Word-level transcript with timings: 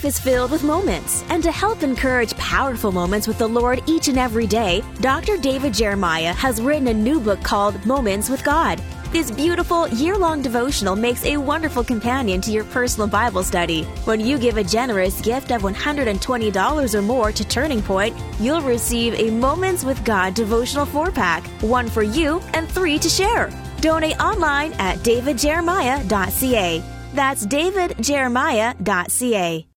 Life 0.00 0.16
is 0.16 0.18
filled 0.18 0.50
with 0.50 0.64
moments, 0.64 1.22
and 1.28 1.42
to 1.42 1.52
help 1.52 1.82
encourage 1.82 2.34
powerful 2.38 2.90
moments 2.90 3.28
with 3.28 3.36
the 3.36 3.46
Lord 3.46 3.82
each 3.86 4.08
and 4.08 4.16
every 4.16 4.46
day, 4.46 4.82
Dr. 5.02 5.36
David 5.36 5.74
Jeremiah 5.74 6.32
has 6.32 6.62
written 6.62 6.88
a 6.88 6.94
new 6.94 7.20
book 7.20 7.42
called 7.42 7.84
Moments 7.84 8.30
with 8.30 8.42
God. 8.42 8.80
This 9.12 9.30
beautiful 9.30 9.86
year 9.88 10.16
long 10.16 10.40
devotional 10.40 10.96
makes 10.96 11.26
a 11.26 11.36
wonderful 11.36 11.84
companion 11.84 12.40
to 12.40 12.50
your 12.50 12.64
personal 12.64 13.08
Bible 13.08 13.42
study. 13.42 13.82
When 14.06 14.20
you 14.20 14.38
give 14.38 14.56
a 14.56 14.64
generous 14.64 15.20
gift 15.20 15.50
of 15.50 15.60
$120 15.60 16.94
or 16.94 17.02
more 17.02 17.30
to 17.30 17.44
Turning 17.44 17.82
Point, 17.82 18.16
you'll 18.38 18.62
receive 18.62 19.12
a 19.20 19.30
Moments 19.30 19.84
with 19.84 20.02
God 20.02 20.32
devotional 20.32 20.86
four 20.86 21.10
pack, 21.10 21.44
one 21.60 21.88
for 21.88 22.02
you 22.02 22.40
and 22.54 22.66
three 22.70 22.98
to 23.00 23.08
share. 23.10 23.50
Donate 23.82 24.18
online 24.18 24.72
at 24.78 25.00
davidjeremiah.ca. 25.00 26.82
That's 27.12 27.46
davidjeremiah.ca. 27.46 29.69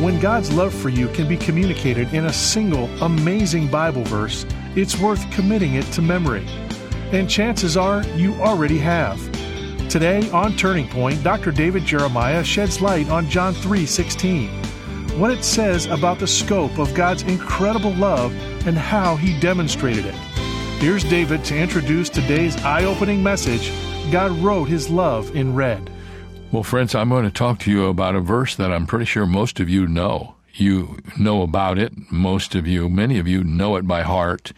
When 0.00 0.20
God's 0.20 0.52
love 0.52 0.74
for 0.74 0.90
you 0.90 1.08
can 1.08 1.26
be 1.26 1.38
communicated 1.38 2.12
in 2.12 2.26
a 2.26 2.32
single 2.32 2.84
amazing 3.02 3.68
Bible 3.68 4.04
verse, 4.04 4.44
it's 4.74 4.98
worth 5.00 5.28
committing 5.30 5.76
it 5.76 5.86
to 5.92 6.02
memory. 6.02 6.46
And 7.12 7.30
chances 7.30 7.78
are 7.78 8.04
you 8.08 8.34
already 8.34 8.76
have. 8.76 9.18
Today 9.88 10.30
on 10.32 10.54
Turning 10.54 10.86
Point, 10.86 11.24
Dr. 11.24 11.50
David 11.50 11.86
Jeremiah 11.86 12.44
sheds 12.44 12.82
light 12.82 13.08
on 13.08 13.30
John 13.30 13.54
3:16. 13.54 14.50
What 15.18 15.30
it 15.30 15.42
says 15.42 15.86
about 15.86 16.18
the 16.18 16.26
scope 16.26 16.76
of 16.78 16.92
God's 16.92 17.22
incredible 17.22 17.94
love 17.94 18.34
and 18.66 18.76
how 18.76 19.16
he 19.16 19.40
demonstrated 19.40 20.04
it. 20.04 20.14
Here's 20.78 21.04
David 21.04 21.42
to 21.46 21.56
introduce 21.56 22.10
today's 22.10 22.62
eye-opening 22.62 23.22
message. 23.22 23.72
God 24.12 24.32
wrote 24.44 24.68
his 24.68 24.90
love 24.90 25.34
in 25.34 25.54
red. 25.54 25.88
Well, 26.52 26.62
friends, 26.62 26.94
I'm 26.94 27.08
going 27.08 27.24
to 27.24 27.30
talk 27.30 27.58
to 27.60 27.70
you 27.72 27.86
about 27.86 28.14
a 28.14 28.20
verse 28.20 28.54
that 28.54 28.72
I'm 28.72 28.86
pretty 28.86 29.04
sure 29.04 29.26
most 29.26 29.58
of 29.58 29.68
you 29.68 29.88
know. 29.88 30.36
You 30.54 31.00
know 31.18 31.42
about 31.42 31.76
it. 31.76 31.92
Most 32.10 32.54
of 32.54 32.68
you, 32.68 32.88
many 32.88 33.18
of 33.18 33.26
you 33.26 33.42
know 33.42 33.74
it 33.76 33.86
by 33.86 34.02
heart. 34.02 34.52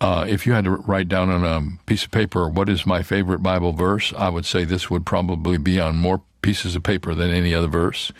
Uh, 0.00 0.26
if 0.28 0.46
you 0.46 0.52
had 0.52 0.64
to 0.64 0.72
write 0.72 1.08
down 1.08 1.30
on 1.30 1.44
a 1.44 1.86
piece 1.86 2.04
of 2.04 2.10
paper 2.10 2.48
what 2.48 2.68
is 2.68 2.84
my 2.84 3.04
favorite 3.04 3.38
Bible 3.38 3.72
verse, 3.72 4.12
I 4.18 4.28
would 4.30 4.44
say 4.44 4.64
this 4.64 4.90
would 4.90 5.06
probably 5.06 5.58
be 5.58 5.78
on 5.80 5.96
more 5.96 6.22
pieces 6.42 6.74
of 6.74 6.82
paper 6.82 7.14
than 7.14 7.30
any 7.30 7.54
other 7.54 7.68
verse. 7.68 8.10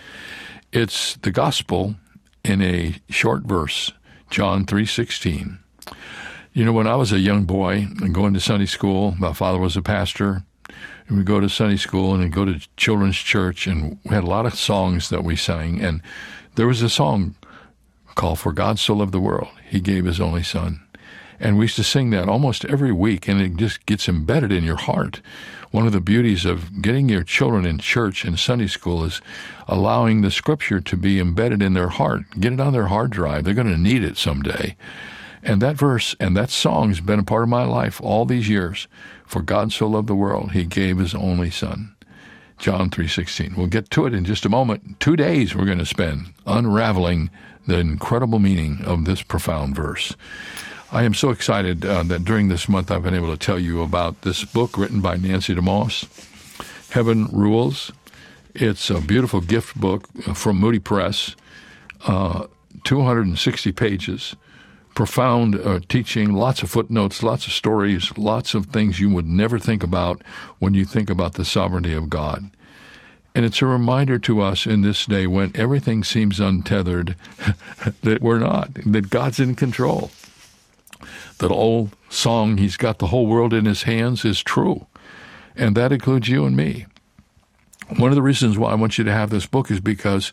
It's 0.73 1.17
the 1.17 1.33
gospel 1.33 1.97
in 2.45 2.63
a 2.63 2.95
short 3.11 3.43
verse, 3.43 3.93
John 4.31 4.65
3:16. 4.65 5.59
You 6.53 6.65
know, 6.65 6.73
when 6.73 6.87
I 6.87 6.95
was 6.95 7.13
a 7.13 7.19
young 7.19 7.45
boy 7.47 7.89
and 8.01 8.15
going 8.15 8.33
to 8.35 8.41
Sunday 8.41 8.67
school, 8.67 9.17
my 9.19 9.33
father 9.33 9.59
was 9.59 9.77
a 9.77 9.83
pastor 9.83 10.45
and 11.09 11.19
we 11.19 11.25
go 11.25 11.41
to 11.41 11.49
Sunday 11.49 11.77
school 11.77 12.15
and 12.15 12.23
we 12.23 12.29
go 12.29 12.45
to 12.45 12.61
children's 12.77 13.17
church, 13.17 13.67
and 13.67 13.99
we 14.05 14.15
had 14.15 14.25
a 14.25 14.29
lot 14.29 14.47
of 14.47 14.55
songs 14.55 15.09
that 15.11 15.25
we 15.25 15.37
sang. 15.37 15.81
And 15.81 16.01
there 16.55 16.67
was 16.67 16.83
a 16.83 16.89
song 16.89 17.35
called 18.15 18.39
"For 18.39 18.53
God 18.53 18.79
So 18.79 18.95
Loved 18.95 19.13
the 19.13 19.21
World, 19.21 19.49
He 19.69 19.81
Gave 19.81 20.05
His 20.05 20.21
Only 20.21 20.43
Son," 20.43 20.81
and 21.41 21.59
we 21.59 21.65
used 21.65 21.77
to 21.77 21.85
sing 21.85 22.11
that 22.11 22.29
almost 22.29 22.65
every 22.67 22.93
week, 22.93 23.29
and 23.29 23.41
it 23.41 23.57
just 23.57 23.85
gets 23.87 24.09
embedded 24.09 24.53
in 24.53 24.65
your 24.65 24.77
heart. 24.77 25.21
One 25.71 25.87
of 25.87 25.93
the 25.93 26.01
beauties 26.03 26.45
of 26.45 26.83
getting 26.83 27.09
your 27.09 27.23
children 27.23 27.65
in 27.65 27.79
church 27.79 28.27
and 28.27 28.39
Sunday 28.39 28.67
school 28.67 29.05
is 29.05 29.23
allowing 29.67 30.21
the 30.21 30.31
Scripture 30.31 30.81
to 30.81 30.97
be 30.97 31.19
embedded 31.19 31.63
in 31.63 31.73
their 31.73 31.89
heart. 31.89 32.25
Get 32.39 32.53
it 32.53 32.61
on 32.61 32.73
their 32.75 32.89
hard 32.89 33.11
drive; 33.11 33.45
they're 33.45 33.55
going 33.55 33.73
to 33.73 33.79
need 33.79 34.05
it 34.05 34.19
someday. 34.19 34.77
And 35.43 35.61
that 35.61 35.77
verse 35.77 36.15
and 36.21 36.37
that 36.37 36.51
song 36.51 36.89
has 36.89 37.01
been 37.01 37.19
a 37.19 37.25
part 37.25 37.43
of 37.43 37.49
my 37.49 37.65
life 37.65 38.01
all 38.01 38.25
these 38.25 38.49
years. 38.49 38.87
For 39.33 39.41
God 39.41 39.73
so 39.73 39.87
loved 39.87 40.09
the 40.09 40.15
world, 40.15 40.53
he 40.53 40.67
gave 40.67 40.99
his 40.99 41.15
only 41.15 41.51
son. 41.51 41.95
John 42.59 42.91
3:16. 42.91 43.57
We'll 43.57 43.67
get 43.67 43.89
to 43.93 44.05
it 44.05 44.13
in 44.13 44.27
just 44.27 44.45
a 44.45 44.51
moment. 44.51 45.01
2 45.01 45.17
days 45.17 45.55
we're 45.55 45.65
going 45.65 45.79
to 45.79 45.87
spend 45.87 46.35
unraveling 46.47 47.31
the 47.67 47.79
incredible 47.79 48.39
meaning 48.39 48.83
of 48.85 49.07
this 49.07 49.23
profound 49.23 49.75
verse. 49.75 50.15
I 50.93 51.05
am 51.05 51.15
so 51.15 51.31
excited 51.31 51.83
uh, 51.83 52.03
that 52.03 52.27
during 52.27 52.49
this 52.49 52.69
month 52.69 52.91
I've 52.91 53.05
been 53.05 53.15
able 53.15 53.35
to 53.35 53.39
tell 53.39 53.59
you 53.59 53.81
about 53.81 54.21
this 54.21 54.45
book 54.45 54.77
written 54.77 55.01
by 55.01 55.17
Nancy 55.17 55.55
DeMoss, 55.55 56.05
Heaven 56.91 57.29
Rules. 57.33 57.91
It's 58.55 58.91
a 58.91 59.01
beautiful 59.01 59.41
gift 59.41 59.81
book 59.81 60.09
from 60.35 60.61
Moody 60.61 60.79
Press, 60.79 61.37
uh, 62.05 62.49
260 62.85 63.73
pages 63.73 64.37
profound 64.95 65.55
uh, 65.55 65.81
teaching, 65.89 66.33
lots 66.33 66.63
of 66.63 66.71
footnotes, 66.71 67.23
lots 67.23 67.47
of 67.47 67.53
stories, 67.53 68.17
lots 68.17 68.55
of 68.55 68.67
things 68.67 69.01
you 69.01 69.11
would 69.11 69.27
never 69.27 69.59
think 69.59 69.83
about 69.83 70.23
when 70.59 70.75
you 70.75 70.85
think 70.85 71.09
about 71.09 71.35
the 71.35 71.45
sovereignty 71.45 71.95
of 71.95 72.11
God. 72.11 72.51
And 73.35 73.47
it's 73.47 73.63
a 73.63 73.67
reminder 73.67 74.19
to 74.21 74.43
us 74.43 74.67
in 74.67 74.83
this 74.83 75.07
day 75.07 75.27
when 75.27 75.53
everything 75.55 76.05
seems 76.05 76.39
untethered 76.39 77.17
that 78.03 78.21
we're 78.21 78.39
not, 78.39 78.75
that 78.75 79.09
God's 79.09 79.41
in 79.41 79.55
control. 79.55 80.11
That 81.39 81.51
old 81.51 81.97
song, 82.11 82.59
He's 82.59 82.77
got 82.77 82.99
the 82.99 83.07
whole 83.07 83.27
world 83.27 83.55
in 83.55 83.65
His 83.65 83.85
hands, 83.85 84.25
is 84.25 84.43
true. 84.43 84.87
And 85.57 85.77
that 85.77 85.93
includes 85.93 86.29
you 86.29 86.45
and 86.45 86.57
me. 86.57 86.87
One 87.97 88.11
of 88.11 88.17
the 88.17 88.23
reasons 88.23 88.59
why 88.59 88.71
I 88.71 88.75
want 88.75 88.99
you 88.99 89.05
to 89.05 89.13
have 89.13 89.31
this 89.31 89.47
book 89.47 89.71
is 89.71 89.81
because 89.81 90.33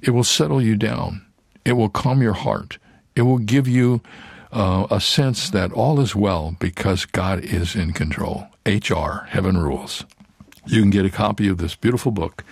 it 0.00 0.10
will 0.10 0.24
settle 0.24 0.62
you 0.62 0.76
down, 0.76 1.24
it 1.64 1.74
will 1.74 1.90
calm 1.90 2.22
your 2.22 2.32
heart 2.32 2.78
it 3.14 3.22
will 3.22 3.38
give 3.38 3.68
you 3.68 4.00
uh, 4.52 4.86
a 4.90 5.00
sense 5.00 5.50
that 5.50 5.72
all 5.72 6.00
is 6.00 6.14
well 6.14 6.56
because 6.58 7.04
God 7.04 7.40
is 7.44 7.76
in 7.76 7.92
control. 7.92 8.46
HR, 8.66 9.26
Heaven 9.28 9.58
Rules. 9.58 10.04
You 10.66 10.82
can 10.82 10.90
get 10.90 11.06
a 11.06 11.10
copy 11.10 11.48
of 11.48 11.58
this 11.58 11.74
beautiful 11.74 12.12
book 12.12 12.44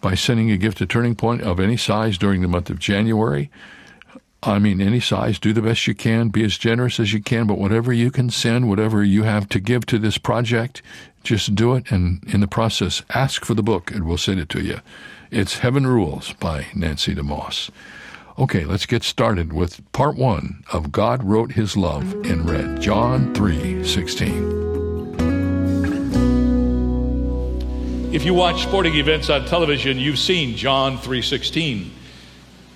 by 0.00 0.14
sending 0.14 0.50
a 0.50 0.56
gift 0.56 0.78
to 0.78 0.86
Turning 0.86 1.14
Point 1.14 1.42
of 1.42 1.60
any 1.60 1.76
size 1.76 2.18
during 2.18 2.42
the 2.42 2.48
month 2.48 2.70
of 2.70 2.78
January. 2.78 3.50
I 4.42 4.58
mean, 4.58 4.80
any 4.80 5.00
size, 5.00 5.38
do 5.38 5.52
the 5.52 5.62
best 5.62 5.86
you 5.86 5.94
can, 5.94 6.28
be 6.28 6.44
as 6.44 6.58
generous 6.58 7.00
as 7.00 7.14
you 7.14 7.22
can, 7.22 7.46
but 7.46 7.58
whatever 7.58 7.92
you 7.92 8.10
can 8.10 8.28
send, 8.28 8.68
whatever 8.68 9.02
you 9.02 9.22
have 9.22 9.48
to 9.50 9.60
give 9.60 9.86
to 9.86 9.98
this 9.98 10.18
project, 10.18 10.82
just 11.22 11.54
do 11.54 11.74
it. 11.74 11.90
And 11.90 12.22
in 12.24 12.40
the 12.40 12.46
process, 12.46 13.02
ask 13.10 13.44
for 13.44 13.54
the 13.54 13.62
book 13.62 13.90
and 13.90 14.04
we'll 14.04 14.18
send 14.18 14.40
it 14.40 14.50
to 14.50 14.62
you. 14.62 14.80
It's 15.30 15.60
Heaven 15.60 15.86
Rules 15.86 16.34
by 16.34 16.66
Nancy 16.74 17.14
DeMoss. 17.14 17.70
Okay, 18.36 18.64
let's 18.64 18.84
get 18.84 19.04
started 19.04 19.52
with 19.52 19.80
part 19.92 20.16
one 20.16 20.64
of 20.72 20.90
God 20.90 21.22
Wrote 21.22 21.52
His 21.52 21.76
Love 21.76 22.12
in 22.26 22.44
Red, 22.44 22.82
John 22.82 23.32
3 23.32 23.84
16. 23.84 24.64
If 28.12 28.24
you 28.24 28.34
watch 28.34 28.64
sporting 28.64 28.96
events 28.96 29.30
on 29.30 29.44
television, 29.44 30.00
you've 30.00 30.18
seen 30.18 30.56
John 30.56 30.98
3:16. 30.98 31.92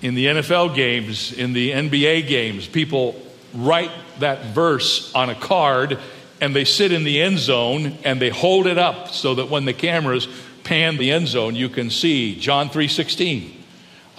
In 0.01 0.15
the 0.15 0.27
NFL 0.27 0.69
games, 0.75 1.33
in 1.33 1.51
the 1.51 1.73
NBA 1.73 2.21
games, 2.21 2.65
people 2.65 3.21
write 3.53 3.91
that 4.19 4.45
verse 4.55 5.13
on 5.13 5.29
a 5.29 5.35
card 5.35 5.99
and 6.39 6.55
they 6.55 6.63
sit 6.63 6.93
in 6.93 7.03
the 7.03 7.21
end 7.21 7.37
zone 7.37 7.97
and 8.05 8.21
they 8.21 8.29
hold 8.29 8.65
it 8.65 8.77
up 8.77 9.09
so 9.09 9.35
that 9.35 9.49
when 9.49 9.65
the 9.65 9.73
cameras 9.73 10.25
pan 10.63 10.95
the 10.95 11.11
end 11.11 11.27
zone, 11.27 11.53
you 11.53 11.67
can 11.67 11.89
see 11.89 12.39
John 12.39 12.69
3:16. 12.69 13.58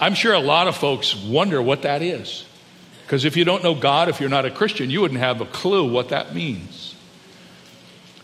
I'm 0.01 0.15
sure 0.15 0.33
a 0.33 0.39
lot 0.39 0.67
of 0.67 0.75
folks 0.75 1.15
wonder 1.15 1.61
what 1.61 1.83
that 1.83 2.01
is. 2.01 2.43
Because 3.03 3.23
if 3.23 3.37
you 3.37 3.45
don't 3.45 3.63
know 3.63 3.75
God, 3.75 4.09
if 4.09 4.19
you're 4.19 4.29
not 4.29 4.45
a 4.45 4.51
Christian, 4.51 4.89
you 4.89 5.01
wouldn't 5.01 5.19
have 5.19 5.41
a 5.41 5.45
clue 5.45 5.89
what 5.89 6.09
that 6.09 6.33
means. 6.33 6.95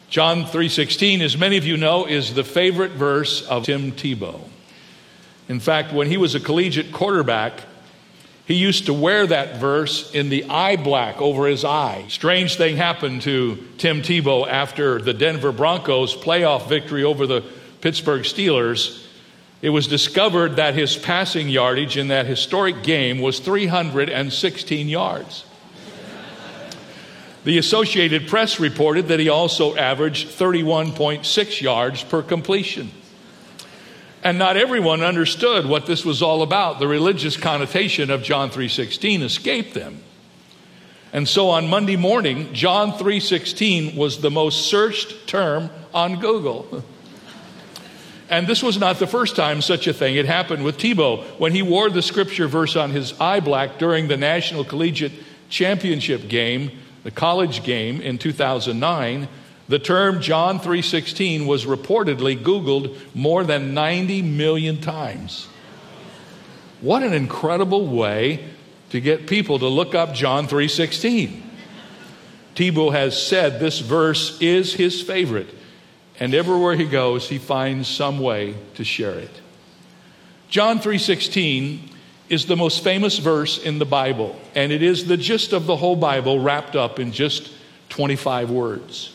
John 0.10 0.46
3:16, 0.46 1.22
as 1.22 1.38
many 1.38 1.58
of 1.58 1.66
you 1.66 1.78
know, 1.78 2.06
is 2.06 2.34
the 2.34 2.44
favorite 2.44 2.94
verse 2.94 3.46
of 3.48 3.66
Tim 3.66 3.92
Tebow. 3.92 4.40
In 5.48 5.60
fact, 5.60 5.94
when 5.94 6.08
he 6.08 6.18
was 6.18 6.34
a 6.34 6.40
collegiate 6.40 6.92
quarterback, 6.92 7.62
he 8.48 8.56
used 8.56 8.86
to 8.86 8.94
wear 8.94 9.28
that 9.28 9.58
verse 9.58 10.10
in 10.14 10.30
the 10.30 10.46
eye 10.46 10.78
black 10.78 11.22
over 11.22 11.48
his 11.48 11.66
eye. 11.66 12.06
Strange 12.08 12.56
thing 12.56 12.78
happened 12.78 13.22
to 13.24 13.58
Tim 13.78 14.02
Tebow 14.02 14.48
after 14.48 15.00
the 15.00 15.14
Denver 15.14 15.52
Broncos 15.52 16.16
playoff 16.16 16.70
victory 16.70 17.04
over 17.04 17.28
the 17.28 17.44
Pittsburgh 17.82 18.24
Steelers. 18.24 19.04
It 19.62 19.70
was 19.70 19.88
discovered 19.88 20.58
that 20.58 20.76
his 20.76 20.96
passing 20.96 21.50
yardage 21.50 21.98
in 21.98 22.10
that 22.10 22.28
historic 22.28 22.84
game 22.84 23.20
was 23.20 23.40
316 23.40 24.88
yards. 24.88 25.46
The 27.44 27.58
Associated 27.58 28.28
Press 28.28 28.60
reported 28.60 29.08
that 29.08 29.20
he 29.20 29.30
also 29.30 29.76
averaged 29.76 30.28
31.6 30.28 31.62
yards 31.62 32.04
per 32.04 32.22
completion. 32.22 32.92
And 34.24 34.38
not 34.38 34.58
everyone 34.58 35.02
understood 35.02 35.66
what 35.66 35.86
this 35.86 36.04
was 36.04 36.22
all 36.22 36.42
about. 36.42 36.80
The 36.80 36.88
religious 36.88 37.38
connotation 37.38 38.12
of 38.12 38.24
John 38.24 38.50
3:16 38.50 39.22
escaped 39.22 39.74
them. 39.74 40.02
And 41.14 41.28
so 41.28 41.50
on 41.50 41.70
Monday 41.70 41.96
morning, 41.96 42.50
John 42.54 42.92
3:16 42.92 43.96
was 43.96 44.20
the 44.20 44.30
most 44.30 44.68
searched 44.68 45.28
term 45.28 45.70
on 45.94 46.20
Google. 46.20 46.84
And 48.30 48.46
this 48.46 48.62
was 48.62 48.78
not 48.78 49.00
the 49.00 49.08
first 49.08 49.36
time 49.36 49.62
such 49.62 49.88
a 49.88 49.94
thing 49.94 50.16
had 50.16 50.26
happened 50.26 50.64
with 50.64 50.78
Tebow. 50.78 51.24
When 51.40 51.54
he 51.54 51.62
wore 51.62 51.90
the 51.90 52.02
scripture 52.02 52.48
verse 52.48 52.76
on 52.76 52.92
his 52.92 53.14
eye 53.20 53.40
black 53.40 53.78
during 53.78 54.08
the 54.08 54.18
National 54.18 54.66
Collegiate 54.66 55.14
Championship 55.50 56.28
game, 56.28 56.72
the 57.04 57.12
college 57.12 57.64
game 57.64 58.02
in 58.02 58.18
2009, 58.18 59.30
The 59.70 59.80
term 59.80 60.22
John 60.22 60.60
3:16 60.60 61.46
was 61.46 61.66
reportedly 61.66 62.42
googled 62.42 62.96
more 63.14 63.44
than 63.44 63.74
90 63.74 64.22
million 64.22 64.80
times. 64.80 65.48
What 66.80 67.04
an 67.04 67.14
incredible 67.14 67.88
way 67.88 68.46
to 68.92 69.02
get 69.02 69.28
people 69.28 69.60
to 69.60 69.68
look 69.68 69.94
up 69.94 70.14
John 70.14 70.48
3:16. 70.48 71.44
Tebow 72.56 72.94
has 72.94 73.22
said 73.22 73.60
this 73.60 73.80
verse 73.80 74.38
is 74.40 74.74
his 74.74 75.02
favorite, 75.02 75.50
and 76.20 76.34
everywhere 76.34 76.76
he 76.76 76.86
goes 76.86 77.30
he 77.30 77.38
finds 77.38 77.88
some 77.88 78.20
way 78.20 78.56
to 78.76 78.84
share 78.84 79.18
it. 79.18 79.42
John 80.50 80.80
3:16 80.80 81.90
is 82.30 82.46
the 82.46 82.56
most 82.56 82.84
famous 82.84 83.20
verse 83.20 83.58
in 83.58 83.80
the 83.80 83.86
Bible, 83.86 84.36
and 84.56 84.72
it 84.72 84.82
is 84.82 85.06
the 85.06 85.18
gist 85.18 85.54
of 85.54 85.66
the 85.66 85.78
whole 85.78 85.96
Bible 85.96 86.40
wrapped 86.40 86.76
up 86.76 87.00
in 87.00 87.12
just 87.12 87.50
25 87.90 88.50
words. 88.50 89.12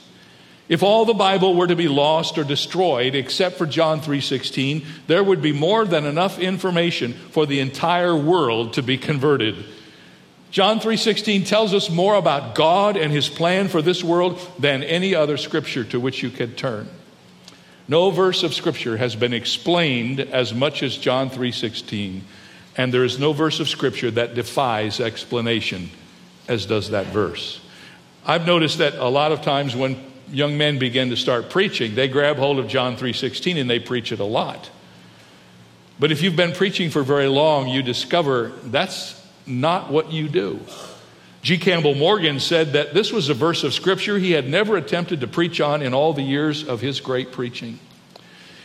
If 0.69 0.83
all 0.83 1.05
the 1.05 1.13
Bible 1.13 1.55
were 1.55 1.67
to 1.67 1.77
be 1.77 1.89
lost 1.89 2.39
or 2.39 2.45
destroyed 2.45 3.15
except 3.15 3.59
for 3.59 3.67
John 3.67 4.01
3:16, 4.01 4.87
there 5.07 5.23
would 5.23 5.43
be 5.43 5.53
more 5.53 5.85
than 5.85 6.07
enough 6.07 6.39
information 6.39 7.13
for 7.31 7.45
the 7.45 7.61
entire 7.61 8.17
world 8.17 8.73
to 8.75 8.83
be 8.83 8.97
converted. 8.97 9.57
John 10.53 10.81
3:16 10.81 11.45
tells 11.45 11.73
us 11.73 11.89
more 11.89 12.15
about 12.15 12.55
God 12.55 12.99
and 12.99 13.11
his 13.11 13.31
plan 13.31 13.69
for 13.69 13.81
this 13.81 14.05
world 14.05 14.39
than 14.59 14.83
any 14.83 15.15
other 15.15 15.39
scripture 15.39 15.83
to 15.85 15.99
which 15.99 16.23
you 16.23 16.29
could 16.29 16.59
turn. 16.59 16.91
No 17.89 18.11
verse 18.11 18.43
of 18.43 18.53
scripture 18.53 18.99
has 18.99 19.17
been 19.17 19.33
explained 19.33 20.21
as 20.21 20.53
much 20.53 20.83
as 20.83 20.99
John 20.99 21.31
3:16, 21.31 22.25
and 22.77 22.93
there 22.93 23.03
is 23.03 23.19
no 23.19 23.33
verse 23.33 23.61
of 23.61 23.69
scripture 23.69 24.11
that 24.11 24.35
defies 24.35 25.01
explanation 25.01 25.91
as 26.49 26.67
does 26.67 26.91
that 26.91 27.07
verse. 27.07 27.61
I've 28.27 28.47
noticed 28.47 28.77
that 28.77 28.97
a 28.97 29.09
lot 29.09 29.33
of 29.33 29.41
times 29.41 29.75
when 29.75 29.97
young 30.31 30.59
men 30.59 30.79
begin 30.79 31.09
to 31.11 31.17
start 31.17 31.49
preaching, 31.49 31.95
they 31.95 32.09
grab 32.09 32.37
hold 32.37 32.59
of 32.59 32.69
John 32.69 32.97
3:16 32.99 33.57
and 33.57 33.71
they 33.71 33.79
preach 33.79 34.13
it 34.13 34.21
a 34.21 34.25
lot. 34.25 34.69
But 35.99 36.13
if 36.13 36.21
you've 36.21 36.37
been 36.37 36.53
preaching 36.53 36.91
for 36.91 37.03
very 37.03 37.29
long, 37.29 37.69
you 37.69 37.83
discover 37.83 38.53
that's 38.65 39.15
not 39.47 39.91
what 39.91 40.13
you 40.13 40.29
do. 40.29 40.61
G. 41.43 41.59
Campbell 41.59 41.97
Morgan 41.97 42.39
said 42.39 42.75
that 42.75 42.95
this 42.95 43.13
was 43.13 43.29
a 43.29 43.35
verse 43.35 43.65
of 43.65 43.75
scripture 43.75 44.19
he 44.19 44.31
had 44.31 44.49
never 44.49 44.77
attempted 44.77 45.21
to 45.21 45.27
preach 45.27 45.61
on 45.61 45.83
in 45.83 45.93
all 45.93 46.13
the 46.13 46.23
years 46.23 46.67
of 46.67 46.81
his 46.81 47.01
great 47.01 47.33
preaching. 47.33 47.81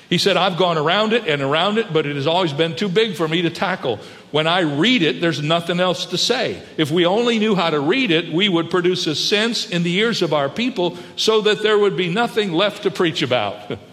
He 0.09 0.18
said, 0.18 0.38
I've 0.38 0.57
gone 0.57 0.77
around 0.77 1.12
it 1.12 1.27
and 1.27 1.41
around 1.41 1.79
it, 1.79 1.91
but 1.91 2.06
it 2.06 2.15
has 2.15 2.27
always 2.27 2.53
been 2.53 2.75
too 2.75 2.88
big 2.88 3.15
for 3.15 3.27
me 3.27 3.41
to 3.41 3.50
tackle. 3.50 4.00
When 4.31 4.47
I 4.47 4.62
read 4.62 5.01
it, 5.01 5.19
there's 5.19 5.41
nothing 5.41 5.79
else 5.79 6.06
to 6.07 6.18
say. 6.18 6.62
If 6.77 6.91
we 6.91 7.06
only 7.06 7.39
knew 7.39 7.56
how 7.56 7.71
to 7.71 7.79
read 7.79 8.12
it, 8.12 8.31
we 8.31 8.47
would 8.47 8.69
produce 8.69 9.06
a 9.07 9.15
sense 9.15 9.69
in 9.69 9.83
the 9.83 9.94
ears 9.95 10.21
of 10.21 10.33
our 10.33 10.47
people 10.47 10.97
so 11.18 11.41
that 11.41 11.62
there 11.62 11.77
would 11.77 11.97
be 11.97 12.09
nothing 12.09 12.53
left 12.53 12.83
to 12.83 12.91
preach 12.91 13.21
about. 13.21 13.79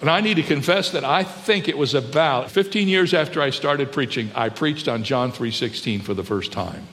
and 0.00 0.08
I 0.08 0.20
need 0.20 0.34
to 0.34 0.42
confess 0.42 0.90
that 0.92 1.04
I 1.04 1.24
think 1.24 1.68
it 1.68 1.76
was 1.76 1.94
about 1.94 2.50
15 2.50 2.88
years 2.88 3.14
after 3.14 3.42
I 3.42 3.50
started 3.50 3.90
preaching, 3.90 4.30
I 4.34 4.48
preached 4.48 4.88
on 4.88 5.02
John 5.02 5.32
3:16 5.32 6.02
for 6.02 6.14
the 6.14 6.22
first 6.22 6.52
time. 6.52 6.86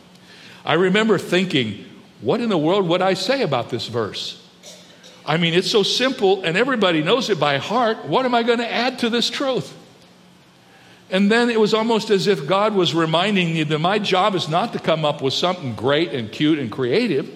I 0.66 0.74
remember 0.74 1.18
thinking, 1.19 1.86
what 2.22 2.42
in 2.42 2.50
the 2.50 2.57
world 2.57 2.88
would 2.88 3.02
I 3.02 3.13
say 3.13 3.44
about 3.44 3.69
this 3.69 3.88
verse? 3.88 4.42
I 5.25 5.38
mean, 5.38 5.54
it's 5.54 5.69
so 5.69 5.84
simple 5.84 6.44
and 6.44 6.57
everybody 6.57 7.04
knows 7.04 7.30
it 7.30 7.40
by 7.40 7.57
heart. 7.57 8.06
What 8.06 8.25
am 8.25 8.34
I 8.34 8.44
going 8.44 8.60
to 8.60 8.72
add 8.72 9.00
to 9.00 9.10
this 9.10 9.30
truth? 9.30 9.74
And 11.12 11.31
then 11.31 11.51
it 11.51 11.60
was 11.60 11.74
almost 11.74 12.10
as 12.10 12.25
if 12.25 12.48
God 12.48 12.74
was 12.74 12.96
reminding 12.96 13.54
me 13.54 13.63
that 13.63 13.80
my 13.80 14.00
job 14.00 14.34
is 14.34 14.50
not 14.50 14.74
to 14.74 14.80
come 14.80 15.06
up 15.06 15.22
with 15.22 15.34
something 15.34 15.75
great 15.75 16.12
and 16.12 16.31
cute 16.31 16.58
and 16.58 16.72
creative, 16.72 17.30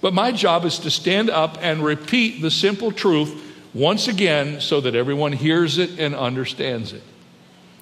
but 0.00 0.14
my 0.14 0.30
job 0.30 0.64
is 0.64 0.78
to 0.80 0.90
stand 0.90 1.30
up 1.30 1.58
and 1.60 1.84
repeat 1.84 2.40
the 2.40 2.50
simple 2.50 2.92
truth 2.92 3.45
once 3.78 4.08
again 4.08 4.60
so 4.60 4.80
that 4.80 4.94
everyone 4.94 5.32
hears 5.32 5.78
it 5.78 5.98
and 5.98 6.14
understands 6.14 6.92
it. 6.92 7.02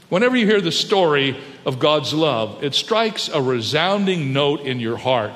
Whenever 0.09 0.37
you 0.37 0.47
hear 0.47 0.61
the 0.61 0.73
story 0.73 1.37
of 1.65 1.79
God's 1.79 2.13
love, 2.13 2.63
it 2.63 2.75
strikes 2.75 3.29
a 3.29 3.41
resounding 3.41 4.33
note 4.33 4.61
in 4.61 4.81
your 4.81 4.97
heart 4.97 5.33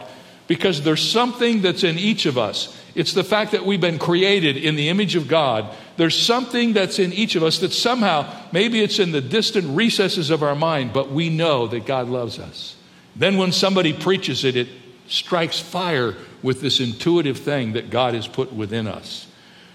because 0.47 0.83
there's 0.83 1.07
something 1.09 1.63
that's 1.63 1.85
in 1.85 1.99
each 1.99 2.27
of 2.27 2.39
us 2.39 2.79
it's 2.99 3.13
the 3.13 3.23
fact 3.23 3.53
that 3.53 3.65
we've 3.65 3.81
been 3.81 4.01
created 4.01 4.57
in 4.57 4.75
the 4.75 4.89
image 4.89 5.15
of 5.15 5.29
God. 5.29 5.73
There's 5.97 6.21
something 6.21 6.73
that's 6.73 6.99
in 6.99 7.13
each 7.13 7.37
of 7.37 7.45
us 7.45 7.61
that 7.61 7.73
somehow, 7.73 8.29
maybe 8.51 8.83
it's 8.83 8.99
in 8.99 9.13
the 9.13 9.21
distant 9.21 9.77
recesses 9.77 10.31
of 10.31 10.43
our 10.43 10.57
mind, 10.57 10.93
but 10.93 11.09
we 11.09 11.31
know 11.31 11.69
that 11.69 11.87
God 11.87 12.09
loves 12.09 12.41
us. 12.41 12.75
Then 13.15 13.37
when 13.37 13.53
somebody 13.53 13.93
preaches 13.93 14.43
it, 14.43 14.57
it 14.57 14.67
strikes 15.07 15.61
fire 15.61 16.17
with 16.43 16.61
this 16.61 16.81
intuitive 16.81 17.39
thing 17.39 17.75
that 17.75 17.89
God 17.89 18.15
has 18.15 18.27
put 18.27 18.53
within 18.53 18.89
us. 18.89 19.28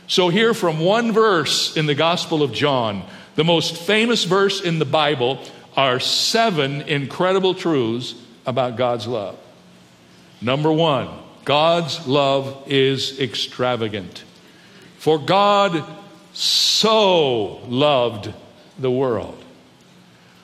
So, 0.08 0.30
here 0.30 0.54
from 0.54 0.80
one 0.80 1.12
verse 1.12 1.78
in 1.78 1.86
the 1.86 1.96
Gospel 1.96 2.44
of 2.44 2.52
John, 2.52 3.04
the 3.36 3.44
most 3.44 3.78
famous 3.78 4.26
verse 4.26 4.62
in 4.62 4.80
the 4.80 4.86
Bible, 4.86 5.40
are 5.76 6.00
seven 6.00 6.82
incredible 6.82 7.56
truths 7.56 8.16
about 8.46 8.76
God's 8.76 9.08
love. 9.08 9.38
Number 10.42 10.72
one, 10.72 11.10
God's 11.46 12.06
love 12.06 12.64
is 12.68 13.20
extravagant. 13.20 14.24
For 14.98 15.18
God 15.18 15.84
so 16.34 17.60
loved 17.68 18.34
the 18.78 18.92
world. 18.92 19.44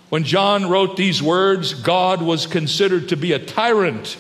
When 0.10 0.24
John 0.24 0.70
wrote 0.70 0.98
these 0.98 1.22
words, 1.22 1.74
God 1.74 2.22
was 2.22 2.48
considered 2.48 3.10
to 3.10 3.18
be 3.18 3.34
a 3.34 3.40
tyrant, 3.40 4.18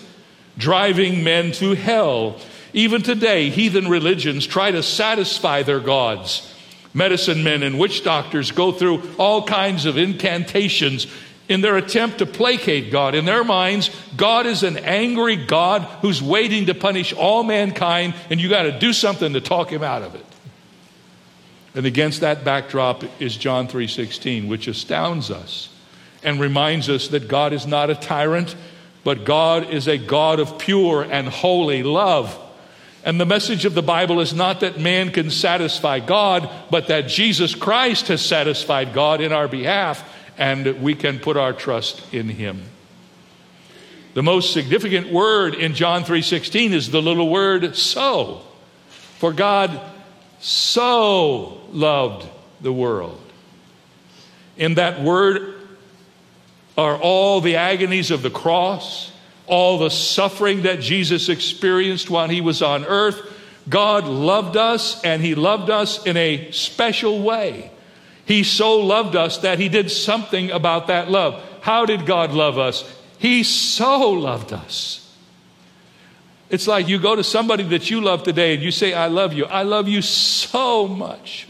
driving 0.57 1.23
men 1.23 1.51
to 1.53 1.73
hell. 1.73 2.39
Even 2.73 3.01
today, 3.01 3.49
heathen 3.49 3.87
religions 3.87 4.45
try 4.45 4.71
to 4.71 4.83
satisfy 4.83 5.63
their 5.63 5.79
gods. 5.79 6.53
Medicine 6.93 7.43
men 7.43 7.63
and 7.63 7.79
witch 7.79 8.03
doctors 8.03 8.51
go 8.51 8.71
through 8.71 9.01
all 9.17 9.43
kinds 9.43 9.85
of 9.85 9.97
incantations 9.97 11.07
in 11.47 11.61
their 11.61 11.77
attempt 11.77 12.19
to 12.19 12.25
placate 12.25 12.91
God. 12.91 13.15
In 13.15 13.25
their 13.25 13.43
minds, 13.43 13.89
God 14.15 14.45
is 14.45 14.63
an 14.63 14.77
angry 14.77 15.35
God 15.35 15.81
who's 16.01 16.21
waiting 16.21 16.67
to 16.67 16.75
punish 16.75 17.11
all 17.13 17.43
mankind, 17.43 18.13
and 18.29 18.39
you 18.39 18.49
got 18.49 18.63
to 18.63 18.79
do 18.79 18.93
something 18.93 19.33
to 19.33 19.41
talk 19.41 19.71
him 19.71 19.83
out 19.83 20.03
of 20.03 20.15
it. 20.15 20.25
And 21.75 21.85
against 21.85 22.21
that 22.21 22.43
backdrop 22.43 23.03
is 23.21 23.35
John 23.35 23.67
3:16, 23.67 24.47
which 24.47 24.67
astounds 24.67 25.31
us 25.31 25.69
and 26.23 26.39
reminds 26.39 26.89
us 26.89 27.07
that 27.09 27.27
God 27.27 27.53
is 27.53 27.65
not 27.65 27.89
a 27.89 27.95
tyrant, 27.95 28.55
but 29.03 29.25
God 29.25 29.69
is 29.69 29.87
a 29.87 29.97
God 29.97 30.39
of 30.39 30.57
pure 30.59 31.03
and 31.03 31.27
holy 31.27 31.83
love. 31.83 32.37
And 33.03 33.19
the 33.19 33.25
message 33.25 33.65
of 33.65 33.73
the 33.73 33.81
Bible 33.81 34.19
is 34.19 34.33
not 34.33 34.59
that 34.59 34.79
man 34.79 35.11
can 35.11 35.29
satisfy 35.29 35.99
God, 35.99 36.49
but 36.69 36.87
that 36.87 37.07
Jesus 37.07 37.55
Christ 37.55 38.09
has 38.09 38.21
satisfied 38.21 38.93
God 38.93 39.21
in 39.21 39.31
our 39.31 39.47
behalf 39.47 40.03
and 40.37 40.81
we 40.81 40.95
can 40.95 41.19
put 41.19 41.37
our 41.37 41.53
trust 41.53 42.13
in 42.13 42.29
him. 42.29 42.63
The 44.13 44.23
most 44.23 44.53
significant 44.53 45.11
word 45.11 45.53
in 45.53 45.75
John 45.75 46.03
3:16 46.03 46.73
is 46.73 46.89
the 46.89 47.01
little 47.01 47.29
word 47.29 47.75
so. 47.75 48.41
For 49.19 49.33
God 49.33 49.79
so 50.39 51.61
loved 51.71 52.27
the 52.61 52.71
world. 52.71 53.19
In 54.57 54.75
that 54.75 55.01
word 55.01 55.55
are 56.77 56.97
all 56.97 57.41
the 57.41 57.57
agonies 57.57 58.11
of 58.11 58.21
the 58.21 58.29
cross, 58.29 59.11
all 59.49 59.79
the 59.79 59.89
suffering 59.89 60.61
that 60.61 60.79
Jesus 60.79 61.27
experienced 61.27 62.09
while 62.09 62.29
he 62.29 62.39
was 62.39 62.61
on 62.61 62.85
earth. 62.85 63.19
God 63.67 64.05
loved 64.05 64.55
us 64.55 65.03
and 65.03 65.21
he 65.21 65.35
loved 65.35 65.69
us 65.69 66.05
in 66.05 66.15
a 66.17 66.51
special 66.51 67.21
way. 67.21 67.71
He 68.25 68.43
so 68.43 68.79
loved 68.79 69.15
us 69.15 69.39
that 69.39 69.59
he 69.59 69.69
did 69.69 69.91
something 69.91 70.51
about 70.51 70.87
that 70.87 71.09
love. 71.09 71.43
How 71.61 71.85
did 71.85 72.05
God 72.05 72.31
love 72.31 72.57
us? 72.57 72.83
He 73.17 73.43
so 73.43 74.11
loved 74.11 74.53
us. 74.53 75.13
It's 76.49 76.67
like 76.67 76.87
you 76.87 76.99
go 76.99 77.15
to 77.15 77.23
somebody 77.23 77.63
that 77.63 77.91
you 77.91 78.01
love 78.01 78.23
today 78.23 78.53
and 78.53 78.63
you 78.63 78.71
say, 78.71 78.93
I 78.93 79.07
love 79.07 79.33
you. 79.33 79.45
I 79.45 79.63
love 79.63 79.87
you 79.87 80.01
so 80.01 80.87
much. 80.87 81.47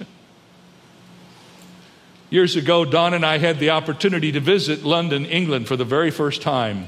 Years 2.29 2.55
ago, 2.55 2.85
Donna 2.85 3.15
and 3.15 3.25
I 3.25 3.37
had 3.37 3.59
the 3.59 3.71
opportunity 3.71 4.31
to 4.33 4.39
visit 4.39 4.83
London, 4.83 5.25
England 5.25 5.67
for 5.67 5.75
the 5.75 5.85
very 5.85 6.11
first 6.11 6.41
time. 6.41 6.87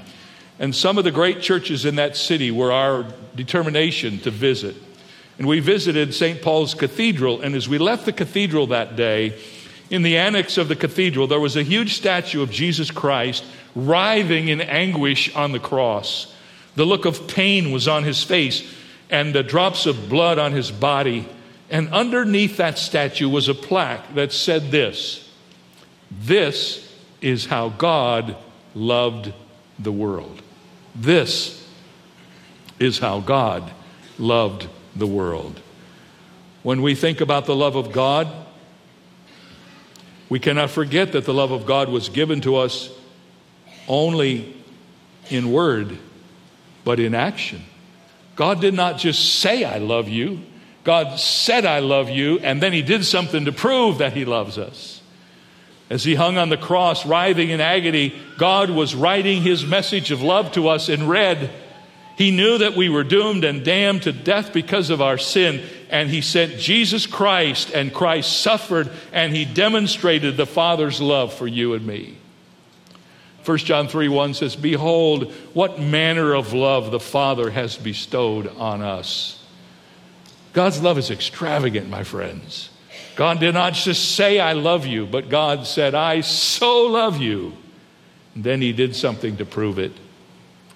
And 0.62 0.76
some 0.76 1.00
of 1.00 1.04
the 1.04 1.12
great 1.12 1.42
churches 1.42 1.86
in 1.86 1.96
that 1.96 2.16
city 2.16 2.52
were 2.52 2.72
our 2.72 3.08
determination 3.36 4.20
to 4.20 4.30
visit. 4.30 4.76
And 5.40 5.48
we 5.48 5.60
visited 5.60 6.14
St. 6.14 6.40
Paul's 6.40 6.76
Cathedral. 6.76 7.42
And 7.42 7.56
as 7.56 7.68
we 7.68 7.80
left 7.80 8.06
the 8.06 8.14
cathedral 8.14 8.68
that 8.68 8.96
day, 8.96 9.42
in 9.90 10.04
the 10.04 10.18
annex 10.18 10.60
of 10.60 10.68
the 10.68 10.76
cathedral, 10.76 11.26
there 11.26 11.40
was 11.40 11.58
a 11.58 11.64
huge 11.64 11.96
statue 11.96 12.44
of 12.44 12.52
Jesus 12.52 12.92
Christ 12.92 13.44
writhing 13.74 14.50
in 14.50 14.62
anguish 14.62 15.34
on 15.36 15.52
the 15.52 15.60
cross. 15.60 16.32
The 16.76 16.86
look 16.86 17.06
of 17.06 17.28
pain 17.28 17.72
was 17.72 17.88
on 17.88 18.04
his 18.04 18.24
face 18.24 18.64
and 19.10 19.34
the 19.34 19.42
drops 19.42 19.88
of 19.88 20.10
blood 20.10 20.38
on 20.38 20.52
his 20.52 20.70
body. 20.70 21.28
And 21.72 21.90
underneath 21.90 22.58
that 22.58 22.78
statue 22.78 23.30
was 23.30 23.50
a 23.50 23.56
plaque 23.56 24.14
that 24.14 24.32
said 24.32 24.70
this 24.70 25.28
This 26.12 26.88
is 27.20 27.48
how 27.48 27.70
God 27.70 28.36
loved 28.76 29.34
the 29.80 29.92
world. 29.92 30.44
This 30.96 31.68
is 32.80 33.00
how 33.00 33.20
God 33.20 33.72
loved 34.18 34.68
the 34.96 35.08
world. 35.08 35.60
When 36.64 36.82
we 36.82 36.96
think 36.96 37.22
about 37.22 37.46
the 37.46 37.56
love 37.56 37.76
of 37.76 37.92
God, 37.92 38.28
we 40.30 40.40
cannot 40.40 40.70
forget 40.70 41.12
that 41.14 41.26
the 41.26 41.34
love 41.34 41.52
of 41.52 41.66
God 41.66 41.90
was 41.90 42.10
given 42.10 42.42
to 42.42 42.56
us 42.58 42.90
only 43.88 44.56
in 45.30 45.52
word, 45.52 45.98
but 46.84 47.00
in 47.00 47.14
action. 47.14 47.64
God 48.36 48.62
did 48.62 48.74
not 48.74 48.98
just 48.98 49.40
say, 49.40 49.64
I 49.64 49.78
love 49.78 50.08
you. 50.08 50.42
God 50.84 51.20
said, 51.20 51.66
I 51.66 51.80
love 51.80 52.10
you, 52.10 52.40
and 52.40 52.62
then 52.62 52.74
He 52.74 52.82
did 52.82 53.06
something 53.06 53.46
to 53.46 53.52
prove 53.52 54.00
that 54.00 54.14
He 54.14 54.26
loves 54.26 54.58
us. 54.58 55.01
As 55.92 56.06
He 56.06 56.16
hung 56.16 56.38
on 56.38 56.48
the 56.48 56.56
cross, 56.56 57.06
writhing 57.06 57.50
in 57.50 57.60
agony, 57.60 58.16
God 58.38 58.70
was 58.70 58.96
writing 58.96 59.42
His 59.42 59.66
message 59.66 60.10
of 60.10 60.22
love 60.22 60.54
to 60.54 60.70
us 60.70 60.88
in 60.88 61.10
red. 61.10 61.52
He 62.18 62.32
knew 62.32 62.60
that 62.60 62.78
we 62.78 62.88
were 62.88 63.04
doomed 63.04 63.44
and 63.44 63.66
damned 63.66 64.04
to 64.04 64.14
death 64.14 64.54
because 64.54 64.90
of 64.90 65.02
our 65.02 65.18
sin, 65.18 65.62
and 65.90 66.10
He 66.10 66.22
sent 66.22 66.58
Jesus 66.58 67.06
Christ, 67.06 67.72
and 67.72 67.94
Christ 67.94 68.40
suffered, 68.40 68.90
and 69.12 69.36
He 69.36 69.44
demonstrated 69.44 70.38
the 70.38 70.46
Father's 70.46 71.02
love 71.02 71.34
for 71.34 71.46
you 71.46 71.74
and 71.74 71.86
me. 71.86 72.18
1 73.44 73.58
John 73.58 73.90
3 73.90 74.08
1 74.08 74.36
says, 74.36 74.56
Behold, 74.56 75.34
what 75.54 75.78
manner 75.78 76.34
of 76.34 76.54
love 76.54 76.92
the 76.92 77.00
Father 77.02 77.52
has 77.52 77.76
bestowed 77.76 78.48
on 78.56 78.82
us 78.82 79.42
God's 80.54 80.82
love 80.82 80.98
is 80.98 81.10
extravagant, 81.10 81.90
my 81.90 82.04
friends. 82.04 82.70
God 83.16 83.40
did 83.40 83.54
not 83.54 83.74
just 83.74 84.16
say, 84.16 84.40
I 84.40 84.54
love 84.54 84.86
you, 84.86 85.06
but 85.06 85.30
God 85.30 85.68
said, 85.68 85.96
I 85.96 86.22
so 86.22 86.88
love 86.88 87.20
you. 87.20 87.54
And 88.36 88.44
then 88.44 88.62
he 88.62 88.74
did 88.74 88.96
something 88.96 89.38
to 89.38 89.46
prove 89.46 89.80
it. 89.80 89.92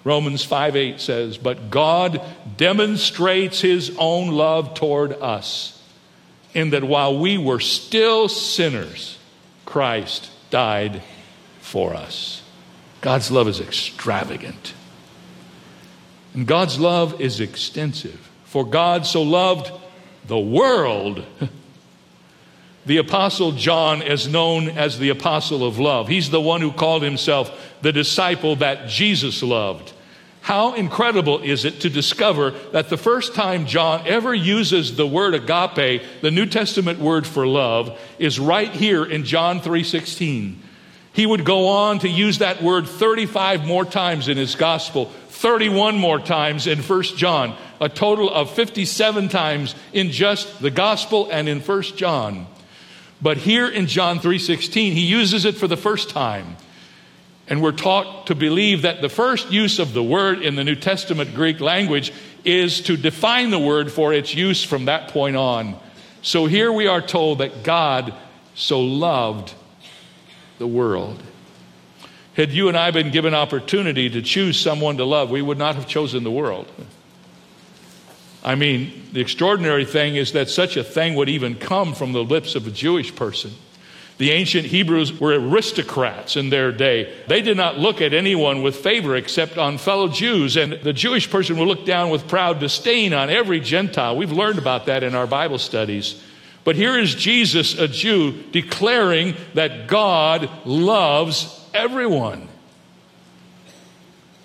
Romans 0.04 0.44
5 0.44 0.76
8 0.76 1.00
says, 1.00 1.38
But 1.38 1.70
God 1.70 2.22
demonstrates 2.56 3.60
his 3.60 3.94
own 3.98 4.28
love 4.28 4.74
toward 4.74 5.12
us 5.14 5.82
in 6.54 6.70
that 6.70 6.84
while 6.84 7.18
we 7.18 7.36
were 7.36 7.60
still 7.60 8.28
sinners, 8.28 9.18
Christ 9.64 10.30
died 10.50 11.02
for 11.60 11.94
us. 11.94 12.42
God's 13.00 13.30
love 13.30 13.48
is 13.48 13.60
extravagant. 13.60 14.74
And 16.34 16.46
God's 16.46 16.78
love 16.78 17.20
is 17.20 17.40
extensive. 17.40 18.30
For 18.44 18.64
God 18.64 19.06
so 19.06 19.22
loved 19.22 19.72
the 20.26 20.38
world. 20.38 21.24
The 22.86 22.98
Apostle 22.98 23.52
John 23.52 24.00
is 24.00 24.28
known 24.28 24.68
as 24.68 24.98
the 24.98 25.08
Apostle 25.08 25.66
of 25.66 25.78
Love. 25.78 26.08
He's 26.08 26.30
the 26.30 26.40
one 26.40 26.60
who 26.60 26.70
called 26.70 27.02
himself 27.02 27.50
the 27.82 27.92
disciple 27.92 28.56
that 28.56 28.88
Jesus 28.88 29.42
loved. 29.42 29.92
How 30.40 30.74
incredible 30.74 31.40
is 31.40 31.64
it 31.64 31.80
to 31.80 31.90
discover 31.90 32.52
that 32.70 32.88
the 32.88 32.96
first 32.96 33.34
time 33.34 33.66
John 33.66 34.06
ever 34.06 34.32
uses 34.32 34.94
the 34.94 35.06
word 35.06 35.34
agape, 35.34 36.02
the 36.20 36.30
New 36.30 36.46
Testament 36.46 37.00
word 37.00 37.26
for 37.26 37.44
love, 37.44 37.98
is 38.20 38.38
right 38.38 38.70
here 38.70 39.04
in 39.04 39.24
John 39.24 39.60
3:16. 39.60 40.62
He 41.12 41.26
would 41.26 41.44
go 41.44 41.66
on 41.66 41.98
to 42.00 42.08
use 42.08 42.38
that 42.38 42.62
word 42.62 42.86
35 42.86 43.66
more 43.66 43.84
times 43.84 44.28
in 44.28 44.36
his 44.36 44.54
gospel, 44.54 45.10
31 45.30 45.98
more 45.98 46.20
times 46.20 46.68
in 46.68 46.78
1 46.78 47.16
John 47.16 47.56
a 47.80 47.88
total 47.88 48.30
of 48.30 48.50
57 48.50 49.28
times 49.28 49.74
in 49.92 50.10
just 50.10 50.60
the 50.60 50.70
gospel 50.70 51.28
and 51.30 51.48
in 51.48 51.60
1 51.60 51.82
John. 51.96 52.46
But 53.20 53.38
here 53.38 53.68
in 53.68 53.86
John 53.86 54.20
3:16 54.20 54.92
he 54.92 55.06
uses 55.06 55.44
it 55.44 55.56
for 55.56 55.66
the 55.66 55.76
first 55.76 56.10
time. 56.10 56.56
And 57.48 57.62
we're 57.62 57.72
taught 57.72 58.26
to 58.26 58.34
believe 58.34 58.82
that 58.82 59.00
the 59.00 59.08
first 59.08 59.52
use 59.52 59.78
of 59.78 59.92
the 59.92 60.02
word 60.02 60.42
in 60.42 60.56
the 60.56 60.64
New 60.64 60.74
Testament 60.74 61.34
Greek 61.34 61.60
language 61.60 62.12
is 62.44 62.80
to 62.82 62.96
define 62.96 63.50
the 63.50 63.58
word 63.58 63.92
for 63.92 64.12
its 64.12 64.34
use 64.34 64.64
from 64.64 64.86
that 64.86 65.08
point 65.08 65.36
on. 65.36 65.76
So 66.22 66.46
here 66.46 66.72
we 66.72 66.88
are 66.88 67.00
told 67.00 67.38
that 67.38 67.62
God 67.62 68.12
so 68.56 68.80
loved 68.80 69.54
the 70.58 70.66
world. 70.66 71.22
Had 72.34 72.50
you 72.50 72.68
and 72.68 72.76
I 72.76 72.90
been 72.90 73.10
given 73.10 73.32
opportunity 73.32 74.10
to 74.10 74.22
choose 74.22 74.58
someone 74.58 74.96
to 74.96 75.04
love, 75.04 75.30
we 75.30 75.40
would 75.40 75.58
not 75.58 75.76
have 75.76 75.86
chosen 75.86 76.24
the 76.24 76.30
world. 76.30 76.70
I 78.46 78.54
mean, 78.54 78.92
the 79.12 79.20
extraordinary 79.20 79.84
thing 79.84 80.14
is 80.14 80.32
that 80.32 80.48
such 80.48 80.76
a 80.76 80.84
thing 80.84 81.16
would 81.16 81.28
even 81.28 81.56
come 81.56 81.94
from 81.94 82.12
the 82.12 82.22
lips 82.22 82.54
of 82.54 82.64
a 82.64 82.70
Jewish 82.70 83.14
person. 83.14 83.50
The 84.18 84.30
ancient 84.30 84.66
Hebrews 84.66 85.20
were 85.20 85.32
aristocrats 85.32 86.36
in 86.36 86.48
their 86.48 86.70
day. 86.70 87.12
They 87.26 87.42
did 87.42 87.56
not 87.56 87.76
look 87.76 88.00
at 88.00 88.14
anyone 88.14 88.62
with 88.62 88.76
favor 88.76 89.16
except 89.16 89.58
on 89.58 89.78
fellow 89.78 90.08
Jews. 90.08 90.56
And 90.56 90.74
the 90.74 90.92
Jewish 90.92 91.28
person 91.28 91.58
would 91.58 91.66
look 91.66 91.84
down 91.84 92.08
with 92.10 92.28
proud 92.28 92.60
disdain 92.60 93.12
on 93.12 93.30
every 93.30 93.58
Gentile. 93.58 94.16
We've 94.16 94.32
learned 94.32 94.58
about 94.58 94.86
that 94.86 95.02
in 95.02 95.16
our 95.16 95.26
Bible 95.26 95.58
studies. 95.58 96.22
But 96.62 96.76
here 96.76 96.96
is 96.96 97.16
Jesus, 97.16 97.76
a 97.76 97.88
Jew, 97.88 98.42
declaring 98.52 99.34
that 99.54 99.88
God 99.88 100.48
loves 100.64 101.68
everyone. 101.74 102.48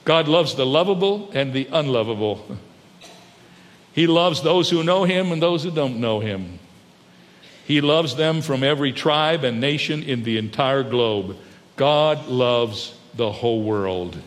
God 0.05 0.27
loves 0.27 0.55
the 0.55 0.65
lovable 0.65 1.29
and 1.33 1.53
the 1.53 1.69
unlovable. 1.71 2.57
He 3.93 4.07
loves 4.07 4.41
those 4.41 4.69
who 4.69 4.83
know 4.83 5.03
him 5.03 5.31
and 5.31 5.41
those 5.41 5.63
who 5.63 5.71
don't 5.71 5.99
know 5.99 6.19
him. 6.19 6.59
He 7.65 7.81
loves 7.81 8.15
them 8.15 8.41
from 8.41 8.63
every 8.63 8.91
tribe 8.91 9.43
and 9.43 9.59
nation 9.59 10.03
in 10.03 10.23
the 10.23 10.37
entire 10.37 10.83
globe. 10.83 11.37
God 11.75 12.27
loves 12.27 12.93
the 13.15 13.31
whole 13.31 13.63
world. 13.63 14.17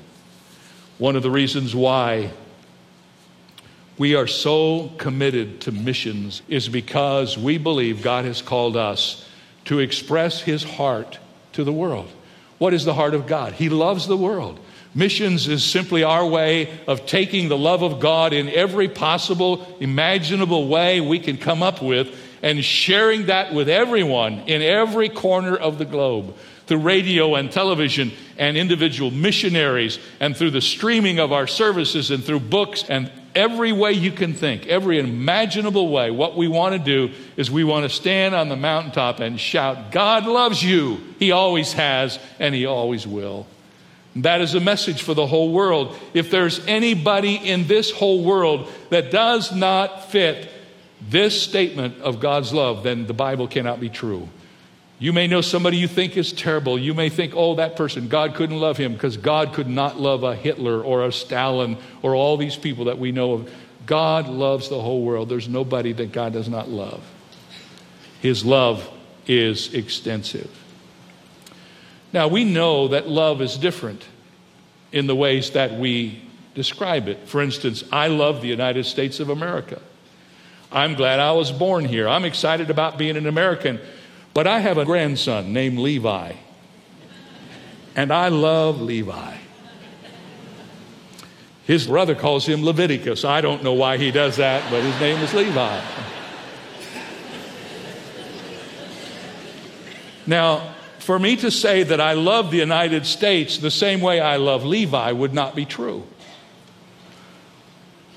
One 0.99 1.17
of 1.17 1.23
the 1.23 1.31
reasons 1.31 1.75
why 1.75 2.31
we 3.97 4.15
are 4.15 4.27
so 4.27 4.91
committed 4.99 5.61
to 5.63 5.73
missions 5.73 6.43
is 6.49 6.69
because 6.69 7.39
we 7.39 7.59
believe 7.59 8.03
God 8.03 8.25
has 8.25 8.43
called 8.43 8.77
us 8.77 9.29
to 9.67 9.79
express 9.79 10.41
his 10.41 10.65
heart 10.65 11.19
to 11.53 11.65
the 11.65 11.73
world. 11.73 12.11
What 12.59 12.75
is 12.75 12.85
the 12.85 12.95
heart 12.95 13.15
of 13.15 13.27
God? 13.27 13.53
He 13.55 13.69
loves 13.69 14.07
the 14.07 14.17
world. 14.17 14.61
Missions 14.95 15.49
is 15.49 15.65
simply 15.65 16.05
our 16.05 16.25
way 16.25 16.79
of 16.87 17.05
taking 17.07 17.49
the 17.49 17.59
love 17.59 17.83
of 17.83 17.99
God 17.99 18.33
in 18.33 18.49
every 18.49 18.89
possible, 18.89 19.67
imaginable 19.81 20.69
way 20.69 21.01
we 21.01 21.19
can 21.19 21.37
come 21.37 21.63
up 21.63 21.83
with 21.83 22.17
and 22.43 22.65
sharing 22.65 23.27
that 23.27 23.53
with 23.55 23.69
everyone 23.69 24.41
in 24.41 24.63
every 24.63 25.09
corner 25.09 25.57
of 25.57 25.79
the 25.79 25.85
globe 25.85 26.37
through 26.67 26.79
radio 26.79 27.35
and 27.35 27.51
television 27.51 28.13
and 28.39 28.57
individual 28.57 29.11
missionaries 29.11 29.99
and 30.21 30.37
through 30.37 30.51
the 30.51 30.61
streaming 30.61 31.19
of 31.19 31.33
our 31.33 31.47
services 31.47 32.11
and 32.11 32.23
through 32.23 32.41
books 32.41 32.85
and 32.89 33.11
every 33.35 33.73
way 33.73 33.93
you 33.93 34.13
can 34.13 34.33
think, 34.33 34.67
every 34.67 34.99
imaginable 34.99 35.89
way. 35.91 36.11
What 36.11 36.37
we 36.37 36.47
want 36.47 36.75
to 36.75 36.79
do 36.79 37.13
is 37.37 37.51
we 37.51 37.65
want 37.65 37.85
to 37.85 37.89
stand 37.89 38.35
on 38.35 38.49
the 38.49 38.57
mountaintop 38.57 39.21
and 39.21 39.41
shout, 39.41 39.91
God 39.91 40.27
loves 40.27 40.63
you. 40.63 41.01
He 41.19 41.33
always 41.33 41.73
has 41.73 42.19
and 42.39 42.55
He 42.55 42.67
always 42.67 43.07
will. 43.07 43.47
That 44.17 44.41
is 44.41 44.55
a 44.55 44.61
message 44.61 45.03
for 45.03 45.15
the 45.15 45.27
whole 45.27 45.53
world. 45.53 45.97
If 46.13 46.31
there's 46.31 46.65
anybody 46.67 47.35
in 47.35 47.67
this 47.67 47.91
whole 47.91 48.23
world 48.23 48.71
that 48.91 49.11
does 49.11 49.53
not 49.53 50.11
fit 50.11 50.49
this 51.01 51.43
statement 51.43 52.01
of 52.01 52.21
God's 52.21 52.53
love, 52.53 52.85
then 52.85 53.07
the 53.07 53.13
Bible 53.13 53.49
cannot 53.49 53.81
be 53.81 53.89
true. 53.89 54.29
You 55.01 55.13
may 55.13 55.27
know 55.27 55.41
somebody 55.41 55.77
you 55.77 55.89
think 55.89 56.17
is 56.17 56.33
terrible. 56.33 56.79
You 56.79 56.95
may 56.95 57.09
think, 57.09 57.35
oh, 57.35 57.57
that 57.57 57.77
person, 57.77 58.09
God 58.09 58.37
couldn't 58.37 58.59
love 58.59 58.77
him 58.77 58.95
because 58.95 59.17
God 59.17 59.53
could 59.53 59.69
not 59.69 59.99
love 59.99 60.23
a 60.23 60.37
Hitler 60.37 60.81
or 60.81 61.05
a 61.05 61.13
Stalin 61.13 61.77
or 62.01 62.15
all 62.15 62.37
these 62.37 62.57
people 62.57 62.87
that 62.87 62.99
we 62.99 63.11
know 63.11 63.33
of. 63.33 63.53
God 63.85 64.29
loves 64.29 64.69
the 64.69 64.81
whole 64.81 65.03
world. 65.03 65.29
There's 65.29 65.49
nobody 65.49 65.93
that 65.93 66.13
God 66.13 66.33
does 66.33 66.49
not 66.49 66.69
love. 66.69 67.05
His 68.23 68.45
love 68.45 68.89
is 69.27 69.75
extensive. 69.75 70.64
Now, 72.15 72.29
we 72.29 72.45
know 72.45 72.87
that 72.89 73.09
love 73.09 73.43
is 73.43 73.57
different 73.57 74.05
in 74.93 75.09
the 75.09 75.17
ways 75.17 75.51
that 75.51 75.73
we 75.73 76.23
describe 76.55 77.09
it. 77.09 77.27
For 77.27 77.43
instance, 77.43 77.83
I 77.91 78.07
love 78.07 78.41
the 78.41 78.47
United 78.47 78.87
States 78.87 79.19
of 79.19 79.31
America. 79.31 79.83
I'm 80.71 80.95
glad 80.95 81.19
I 81.19 81.33
was 81.33 81.51
born 81.51 81.85
here. 81.85 82.07
I'm 82.07 82.25
excited 82.25 82.71
about 82.71 82.99
being 82.99 83.17
an 83.17 83.27
American. 83.27 83.81
But 84.33 84.47
I 84.47 84.61
have 84.61 84.79
a 84.79 84.85
grandson 84.85 85.53
named 85.53 85.81
Levi. 85.81 86.35
And 87.97 88.13
I 88.13 88.29
love 88.29 88.81
Levi. 88.81 89.37
His 91.65 91.89
brother 91.89 92.15
calls 92.15 92.47
him 92.47 92.65
Leviticus. 92.65 93.25
I 93.25 93.41
don't 93.41 93.65
know 93.65 93.73
why 93.73 93.97
he 93.97 94.13
does 94.13 94.37
that, 94.37 94.63
but 94.71 94.85
his 94.85 95.01
name 95.01 95.19
is 95.19 95.35
Levi. 95.35 95.85
Now, 100.29 100.74
for 101.05 101.19
me 101.19 101.37
to 101.37 101.51
say 101.51 101.83
that 101.83 102.01
I 102.01 102.15
love 102.15 102.51
the 102.51 102.57
United 102.57 103.05
States 103.05 103.59
the 103.59 103.71
same 103.71 104.01
way 104.01 104.21
I 104.21 104.37
love 104.37 104.65
Levi 104.65 105.13
would 105.13 105.35
not 105.35 105.55
be 105.55 105.67
true. 105.67 106.03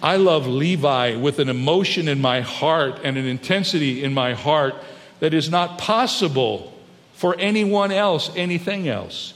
I 0.01 0.15
love 0.15 0.47
Levi 0.47 1.17
with 1.17 1.39
an 1.39 1.49
emotion 1.49 2.07
in 2.07 2.21
my 2.21 2.39
heart 2.39 3.01
and 3.03 3.17
an 3.17 3.25
intensity 3.25 4.05
in 4.05 4.13
my 4.13 4.35
heart 4.35 4.73
that 5.19 5.33
is 5.33 5.49
not 5.49 5.77
possible 5.77 6.73
for 7.11 7.35
anyone 7.37 7.91
else, 7.91 8.31
anything 8.37 8.87
else. 8.87 9.33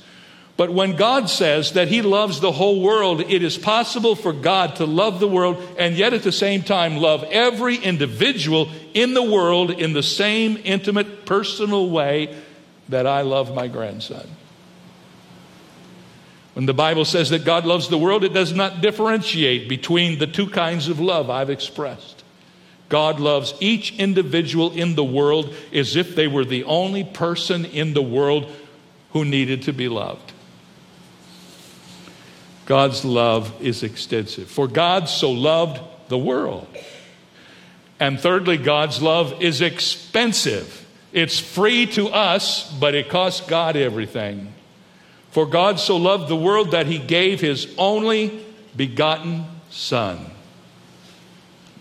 But 0.55 0.71
when 0.71 0.95
God 0.95 1.29
says 1.29 1.73
that 1.73 1.89
He 1.89 2.01
loves 2.01 2.39
the 2.39 2.53
whole 2.53 2.81
world, 2.81 3.19
it 3.19 3.43
is 3.43 3.57
possible 3.57 4.15
for 4.15 4.31
God 4.31 4.77
to 4.77 4.85
love 4.85 5.19
the 5.19 5.27
world 5.27 5.61
and 5.77 5.97
yet 5.97 6.13
at 6.13 6.23
the 6.23 6.31
same 6.31 6.61
time 6.61 6.95
love 6.95 7.25
every 7.25 7.75
individual 7.75 8.69
in 8.93 9.13
the 9.13 9.23
world 9.23 9.71
in 9.71 9.91
the 9.91 10.03
same 10.03 10.57
intimate, 10.63 11.25
personal 11.25 11.89
way 11.89 12.33
that 12.91 13.07
I 13.07 13.21
love 13.21 13.53
my 13.53 13.67
grandson. 13.67 14.27
When 16.53 16.65
the 16.65 16.73
Bible 16.73 17.05
says 17.05 17.29
that 17.29 17.45
God 17.45 17.65
loves 17.65 17.87
the 17.87 17.97
world, 17.97 18.23
it 18.23 18.33
does 18.33 18.53
not 18.53 18.81
differentiate 18.81 19.69
between 19.69 20.19
the 20.19 20.27
two 20.27 20.49
kinds 20.49 20.89
of 20.89 20.99
love 20.99 21.29
I've 21.29 21.49
expressed. 21.49 22.23
God 22.89 23.21
loves 23.21 23.53
each 23.61 23.97
individual 23.97 24.73
in 24.73 24.95
the 24.95 25.03
world 25.03 25.55
as 25.73 25.95
if 25.95 26.13
they 26.13 26.27
were 26.27 26.43
the 26.43 26.65
only 26.65 27.05
person 27.05 27.63
in 27.63 27.93
the 27.93 28.01
world 28.01 28.51
who 29.13 29.23
needed 29.23 29.63
to 29.63 29.73
be 29.73 29.87
loved. 29.87 30.33
God's 32.65 33.05
love 33.05 33.53
is 33.61 33.81
extensive. 33.83 34.49
For 34.49 34.67
God 34.67 35.07
so 35.07 35.31
loved 35.31 35.81
the 36.09 36.17
world. 36.17 36.67
And 37.99 38.19
thirdly, 38.19 38.57
God's 38.57 39.01
love 39.01 39.41
is 39.41 39.61
expensive. 39.61 40.85
It's 41.13 41.39
free 41.39 41.87
to 41.87 42.09
us, 42.09 42.71
but 42.79 42.95
it 42.95 43.09
costs 43.09 43.45
God 43.45 43.75
everything. 43.75 44.53
For 45.31 45.45
God 45.45 45.79
so 45.79 45.97
loved 45.97 46.27
the 46.27 46.35
world 46.35 46.71
that 46.71 46.87
he 46.87 46.97
gave 46.97 47.39
his 47.39 47.73
only 47.77 48.45
begotten 48.75 49.45
Son. 49.69 50.25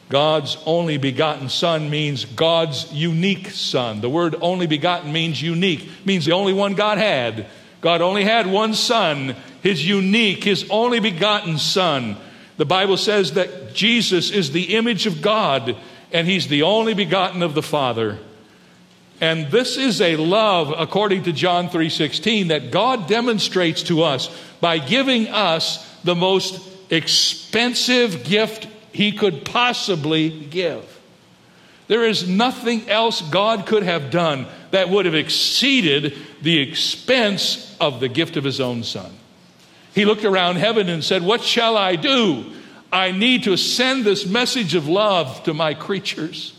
God's 0.08 0.56
only 0.66 0.96
begotten 0.96 1.48
Son 1.48 1.88
means 1.88 2.24
God's 2.24 2.92
unique 2.92 3.50
Son. 3.50 4.00
The 4.00 4.10
word 4.10 4.34
only 4.40 4.66
begotten 4.66 5.12
means 5.12 5.40
unique, 5.40 5.88
means 6.04 6.24
the 6.24 6.32
only 6.32 6.52
one 6.52 6.74
God 6.74 6.98
had. 6.98 7.46
God 7.80 8.00
only 8.00 8.24
had 8.24 8.48
one 8.48 8.74
Son, 8.74 9.36
his 9.62 9.86
unique, 9.86 10.42
his 10.42 10.68
only 10.68 10.98
begotten 10.98 11.58
Son. 11.58 12.16
The 12.56 12.64
Bible 12.66 12.96
says 12.96 13.34
that 13.34 13.72
Jesus 13.72 14.30
is 14.30 14.50
the 14.50 14.74
image 14.74 15.06
of 15.06 15.22
God, 15.22 15.76
and 16.12 16.26
he's 16.26 16.48
the 16.48 16.62
only 16.62 16.94
begotten 16.94 17.42
of 17.42 17.54
the 17.54 17.62
Father. 17.62 18.18
And 19.20 19.50
this 19.50 19.76
is 19.76 20.00
a 20.00 20.16
love, 20.16 20.74
according 20.76 21.24
to 21.24 21.32
John 21.32 21.68
3:16, 21.68 22.48
that 22.48 22.70
God 22.70 23.06
demonstrates 23.06 23.82
to 23.84 24.02
us 24.02 24.30
by 24.60 24.78
giving 24.78 25.28
us 25.28 25.86
the 26.04 26.14
most 26.14 26.60
expensive 26.88 28.24
gift 28.24 28.66
he 28.92 29.12
could 29.12 29.44
possibly 29.44 30.30
give. 30.30 30.84
There 31.86 32.04
is 32.04 32.28
nothing 32.28 32.88
else 32.88 33.20
God 33.20 33.66
could 33.66 33.82
have 33.82 34.10
done 34.10 34.46
that 34.70 34.88
would 34.88 35.06
have 35.06 35.14
exceeded 35.14 36.16
the 36.40 36.58
expense 36.58 37.76
of 37.80 38.00
the 38.00 38.08
gift 38.08 38.36
of 38.36 38.44
his 38.44 38.60
own 38.60 38.84
son. 38.84 39.10
He 39.94 40.04
looked 40.04 40.24
around 40.24 40.56
heaven 40.56 40.88
and 40.88 41.02
said, 41.02 41.22
What 41.22 41.42
shall 41.42 41.76
I 41.76 41.96
do? 41.96 42.52
I 42.92 43.12
need 43.12 43.44
to 43.44 43.56
send 43.56 44.04
this 44.04 44.26
message 44.26 44.74
of 44.74 44.88
love 44.88 45.42
to 45.44 45.54
my 45.54 45.74
creatures. 45.74 46.54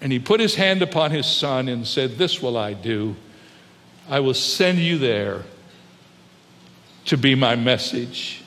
And 0.00 0.12
he 0.12 0.18
put 0.18 0.40
his 0.40 0.54
hand 0.54 0.82
upon 0.82 1.10
his 1.10 1.26
son 1.26 1.68
and 1.68 1.86
said, 1.86 2.16
This 2.16 2.40
will 2.40 2.56
I 2.56 2.72
do. 2.72 3.16
I 4.08 4.20
will 4.20 4.34
send 4.34 4.78
you 4.78 4.98
there 4.98 5.44
to 7.06 7.16
be 7.16 7.34
my 7.34 7.56
message. 7.56 8.42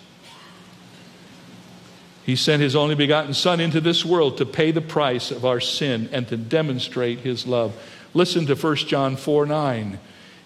He 2.26 2.36
sent 2.36 2.62
his 2.62 2.76
only 2.76 2.96
begotten 2.96 3.34
Son 3.34 3.60
into 3.60 3.82
this 3.82 4.06
world 4.06 4.38
to 4.38 4.46
pay 4.46 4.72
the 4.72 4.82
price 4.82 5.30
of 5.30 5.46
our 5.46 5.60
sin 5.60 6.10
and 6.12 6.28
to 6.30 6.38
demonstrate 6.38 7.20
his 7.20 7.46
love. 7.46 7.76
Listen 8.14 8.46
to 8.46 8.56
1 8.56 8.76
John 8.78 9.18
4 9.18 9.46
9. 9.46 10.00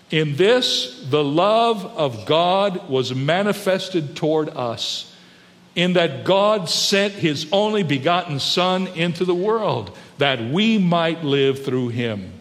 In 0.09 0.35
this, 0.37 1.05
the 1.09 1.23
love 1.23 1.85
of 1.85 2.25
God 2.25 2.89
was 2.89 3.13
manifested 3.13 4.15
toward 4.15 4.49
us, 4.49 5.13
in 5.77 5.93
that 5.93 6.25
God 6.25 6.67
sent 6.67 7.13
his 7.13 7.47
only 7.51 7.83
begotten 7.83 8.39
Son 8.39 8.87
into 8.87 9.23
the 9.23 9.35
world 9.35 9.95
that 10.17 10.41
we 10.41 10.79
might 10.79 11.23
live 11.23 11.63
through 11.63 11.89
him. 11.89 12.33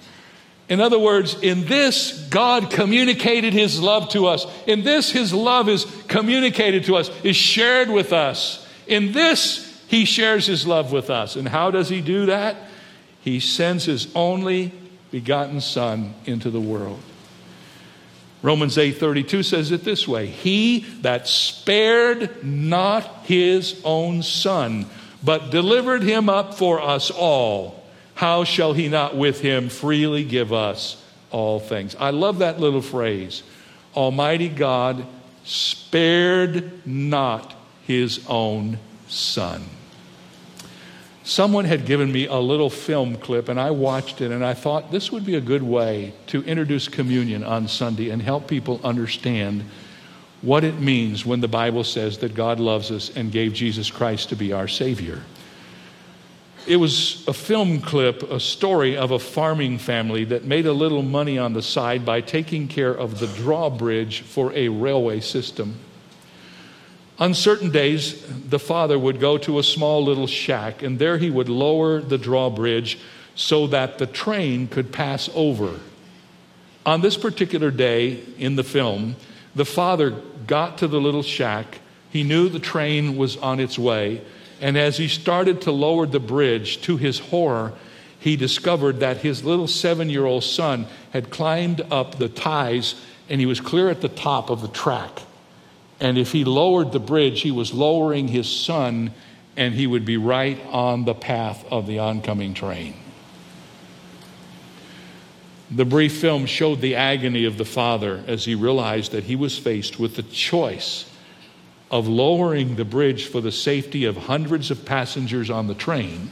In 0.70 0.80
other 0.80 0.98
words, 0.98 1.40
in 1.42 1.66
this, 1.66 2.26
God 2.30 2.70
communicated 2.70 3.52
his 3.52 3.78
love 3.78 4.08
to 4.08 4.26
us. 4.26 4.46
In 4.66 4.84
this, 4.84 5.10
his 5.10 5.34
love 5.34 5.68
is 5.68 5.84
communicated 6.08 6.84
to 6.84 6.96
us, 6.96 7.10
is 7.22 7.36
shared 7.36 7.90
with 7.90 8.14
us. 8.14 8.66
In 8.86 9.12
this, 9.12 9.84
he 9.86 10.06
shares 10.06 10.46
his 10.46 10.66
love 10.66 10.90
with 10.90 11.10
us. 11.10 11.36
And 11.36 11.46
how 11.46 11.70
does 11.70 11.90
he 11.90 12.00
do 12.00 12.26
that? 12.26 12.56
He 13.20 13.38
sends 13.38 13.84
his 13.84 14.08
only 14.14 14.72
begotten 15.10 15.60
Son 15.60 16.14
into 16.24 16.50
the 16.50 16.60
world. 16.60 17.00
Romans 18.46 18.76
8:32 18.76 19.44
says 19.44 19.72
it 19.72 19.82
this 19.82 20.06
way, 20.06 20.26
he 20.26 20.86
that 21.02 21.26
spared 21.26 22.44
not 22.44 23.24
his 23.24 23.80
own 23.82 24.22
son 24.22 24.86
but 25.20 25.50
delivered 25.50 26.04
him 26.04 26.28
up 26.28 26.54
for 26.54 26.80
us 26.80 27.10
all, 27.10 27.82
how 28.14 28.44
shall 28.44 28.72
he 28.72 28.86
not 28.86 29.16
with 29.16 29.40
him 29.40 29.68
freely 29.68 30.22
give 30.22 30.52
us 30.52 31.02
all 31.32 31.58
things? 31.58 31.96
I 31.98 32.10
love 32.10 32.38
that 32.38 32.60
little 32.60 32.82
phrase. 32.82 33.42
Almighty 33.96 34.48
God 34.48 35.04
spared 35.42 36.86
not 36.86 37.52
his 37.84 38.24
own 38.28 38.78
son. 39.08 39.64
Someone 41.26 41.64
had 41.64 41.86
given 41.86 42.12
me 42.12 42.26
a 42.26 42.36
little 42.36 42.70
film 42.70 43.16
clip, 43.16 43.48
and 43.48 43.58
I 43.58 43.72
watched 43.72 44.20
it, 44.20 44.30
and 44.30 44.44
I 44.44 44.54
thought 44.54 44.92
this 44.92 45.10
would 45.10 45.26
be 45.26 45.34
a 45.34 45.40
good 45.40 45.64
way 45.64 46.14
to 46.28 46.40
introduce 46.44 46.86
communion 46.86 47.42
on 47.42 47.66
Sunday 47.66 48.10
and 48.10 48.22
help 48.22 48.46
people 48.46 48.80
understand 48.84 49.64
what 50.40 50.62
it 50.62 50.78
means 50.78 51.26
when 51.26 51.40
the 51.40 51.48
Bible 51.48 51.82
says 51.82 52.18
that 52.18 52.36
God 52.36 52.60
loves 52.60 52.92
us 52.92 53.10
and 53.16 53.32
gave 53.32 53.54
Jesus 53.54 53.90
Christ 53.90 54.28
to 54.28 54.36
be 54.36 54.52
our 54.52 54.68
Savior. 54.68 55.20
It 56.64 56.76
was 56.76 57.26
a 57.26 57.32
film 57.32 57.80
clip, 57.80 58.22
a 58.30 58.38
story 58.38 58.96
of 58.96 59.10
a 59.10 59.18
farming 59.18 59.78
family 59.78 60.22
that 60.26 60.44
made 60.44 60.66
a 60.66 60.72
little 60.72 61.02
money 61.02 61.38
on 61.38 61.54
the 61.54 61.62
side 61.62 62.06
by 62.06 62.20
taking 62.20 62.68
care 62.68 62.94
of 62.94 63.18
the 63.18 63.26
drawbridge 63.26 64.20
for 64.20 64.52
a 64.52 64.68
railway 64.68 65.18
system. 65.18 65.80
On 67.18 67.32
certain 67.32 67.70
days, 67.70 68.22
the 68.26 68.58
father 68.58 68.98
would 68.98 69.20
go 69.20 69.38
to 69.38 69.58
a 69.58 69.62
small 69.62 70.04
little 70.04 70.26
shack, 70.26 70.82
and 70.82 70.98
there 70.98 71.16
he 71.16 71.30
would 71.30 71.48
lower 71.48 72.00
the 72.00 72.18
drawbridge 72.18 72.98
so 73.34 73.66
that 73.68 73.98
the 73.98 74.06
train 74.06 74.68
could 74.68 74.92
pass 74.92 75.30
over. 75.34 75.80
On 76.84 77.00
this 77.00 77.16
particular 77.16 77.70
day 77.70 78.20
in 78.38 78.56
the 78.56 78.64
film, 78.64 79.16
the 79.54 79.64
father 79.64 80.10
got 80.46 80.78
to 80.78 80.86
the 80.86 81.00
little 81.00 81.22
shack. 81.22 81.80
He 82.10 82.22
knew 82.22 82.48
the 82.48 82.58
train 82.58 83.16
was 83.16 83.36
on 83.38 83.60
its 83.60 83.78
way. 83.78 84.20
And 84.60 84.76
as 84.76 84.96
he 84.96 85.08
started 85.08 85.62
to 85.62 85.72
lower 85.72 86.06
the 86.06 86.20
bridge, 86.20 86.80
to 86.82 86.96
his 86.96 87.18
horror, 87.18 87.72
he 88.18 88.36
discovered 88.36 89.00
that 89.00 89.18
his 89.18 89.44
little 89.44 89.68
seven 89.68 90.08
year 90.10 90.24
old 90.24 90.44
son 90.44 90.86
had 91.12 91.30
climbed 91.30 91.80
up 91.90 92.16
the 92.16 92.28
ties 92.28 92.94
and 93.28 93.40
he 93.40 93.46
was 93.46 93.60
clear 93.60 93.88
at 93.88 94.00
the 94.00 94.08
top 94.08 94.50
of 94.50 94.62
the 94.62 94.68
track. 94.68 95.22
And 96.00 96.18
if 96.18 96.32
he 96.32 96.44
lowered 96.44 96.92
the 96.92 97.00
bridge, 97.00 97.40
he 97.40 97.50
was 97.50 97.72
lowering 97.72 98.28
his 98.28 98.48
son, 98.48 99.12
and 99.56 99.74
he 99.74 99.86
would 99.86 100.04
be 100.04 100.16
right 100.16 100.60
on 100.66 101.04
the 101.04 101.14
path 101.14 101.64
of 101.70 101.86
the 101.86 101.98
oncoming 101.98 102.54
train. 102.54 102.94
The 105.70 105.84
brief 105.84 106.18
film 106.18 106.46
showed 106.46 106.80
the 106.80 106.94
agony 106.94 107.44
of 107.44 107.58
the 107.58 107.64
father 107.64 108.22
as 108.26 108.44
he 108.44 108.54
realized 108.54 109.12
that 109.12 109.24
he 109.24 109.34
was 109.34 109.58
faced 109.58 109.98
with 109.98 110.14
the 110.16 110.22
choice 110.22 111.10
of 111.90 112.06
lowering 112.06 112.76
the 112.76 112.84
bridge 112.84 113.26
for 113.26 113.40
the 113.40 113.52
safety 113.52 114.04
of 114.04 114.16
hundreds 114.16 114.70
of 114.70 114.84
passengers 114.84 115.50
on 115.50 115.66
the 115.66 115.74
train 115.74 116.30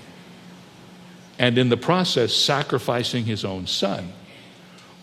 and 1.39 1.59
in 1.59 1.69
the 1.69 1.77
process 1.77 2.33
sacrificing 2.33 3.25
his 3.25 3.45
own 3.45 3.67
son, 3.67 4.13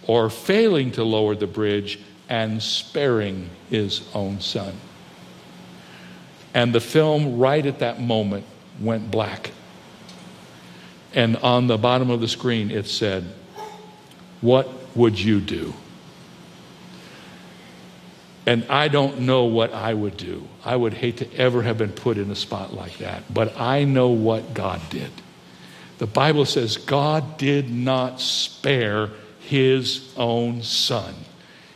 or 0.08 0.30
failing 0.30 0.91
to 0.91 1.04
lower 1.04 1.36
the 1.36 1.47
bridge 1.47 2.00
and 2.31 2.63
sparing 2.63 3.49
his 3.69 4.01
own 4.13 4.39
son. 4.39 4.73
And 6.53 6.73
the 6.73 6.79
film, 6.79 7.37
right 7.37 7.65
at 7.65 7.79
that 7.79 7.99
moment, 7.99 8.45
went 8.79 9.11
black. 9.11 9.51
And 11.13 11.35
on 11.37 11.67
the 11.67 11.77
bottom 11.77 12.09
of 12.09 12.21
the 12.21 12.29
screen, 12.29 12.71
it 12.71 12.87
said, 12.87 13.25
what 14.39 14.69
would 14.95 15.19
you 15.19 15.41
do? 15.41 15.73
And 18.45 18.65
I 18.69 18.87
don't 18.87 19.19
know 19.19 19.43
what 19.43 19.73
I 19.73 19.93
would 19.93 20.15
do. 20.15 20.47
I 20.63 20.77
would 20.77 20.93
hate 20.93 21.17
to 21.17 21.35
ever 21.35 21.61
have 21.63 21.77
been 21.77 21.91
put 21.91 22.17
in 22.17 22.31
a 22.31 22.35
spot 22.35 22.73
like 22.73 22.99
that. 22.99 23.23
But 23.31 23.59
I 23.59 23.83
know 23.83 24.07
what 24.07 24.53
God 24.53 24.79
did. 24.89 25.11
The 25.97 26.07
Bible 26.07 26.45
says 26.45 26.77
God 26.77 27.37
did 27.37 27.69
not 27.69 28.21
spare 28.21 29.09
his 29.41 30.13
own 30.15 30.61
son. 30.61 31.13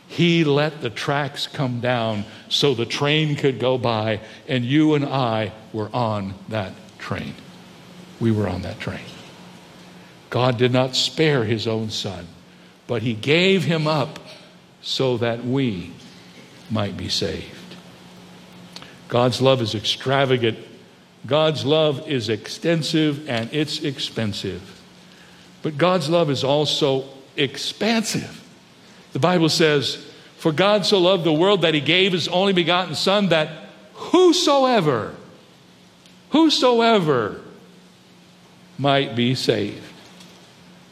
He 0.08 0.44
let 0.44 0.80
the 0.80 0.90
tracks 0.90 1.46
come 1.46 1.80
down 1.80 2.24
so 2.48 2.74
the 2.74 2.86
train 2.86 3.36
could 3.36 3.58
go 3.58 3.76
by, 3.76 4.20
and 4.48 4.64
you 4.64 4.94
and 4.94 5.04
I 5.04 5.52
were 5.72 5.90
on 5.92 6.34
that 6.48 6.72
train. 6.98 7.34
We 8.20 8.30
were 8.30 8.48
on 8.48 8.62
that 8.62 8.78
train. 8.78 9.00
God 10.30 10.58
did 10.58 10.72
not 10.72 10.96
spare 10.96 11.44
his 11.44 11.66
own 11.66 11.90
son 11.90 12.26
but 12.86 13.02
he 13.02 13.14
gave 13.14 13.64
him 13.64 13.86
up 13.86 14.18
so 14.82 15.16
that 15.16 15.44
we 15.44 15.92
might 16.70 16.96
be 16.96 17.08
saved. 17.08 17.52
God's 19.08 19.40
love 19.40 19.60
is 19.60 19.74
extravagant. 19.74 20.58
God's 21.26 21.64
love 21.64 22.08
is 22.08 22.28
extensive 22.28 23.28
and 23.28 23.52
it's 23.52 23.82
expensive. 23.82 24.80
But 25.62 25.78
God's 25.78 26.08
love 26.08 26.30
is 26.30 26.44
also 26.44 27.04
expansive. 27.36 28.42
The 29.16 29.20
Bible 29.20 29.48
says, 29.48 29.96
For 30.36 30.52
God 30.52 30.84
so 30.84 30.98
loved 30.98 31.24
the 31.24 31.32
world 31.32 31.62
that 31.62 31.72
he 31.72 31.80
gave 31.80 32.12
his 32.12 32.28
only 32.28 32.52
begotten 32.52 32.94
Son, 32.94 33.30
that 33.30 33.48
whosoever, 33.94 35.14
whosoever 36.32 37.40
might 38.76 39.16
be 39.16 39.34
saved. 39.34 39.82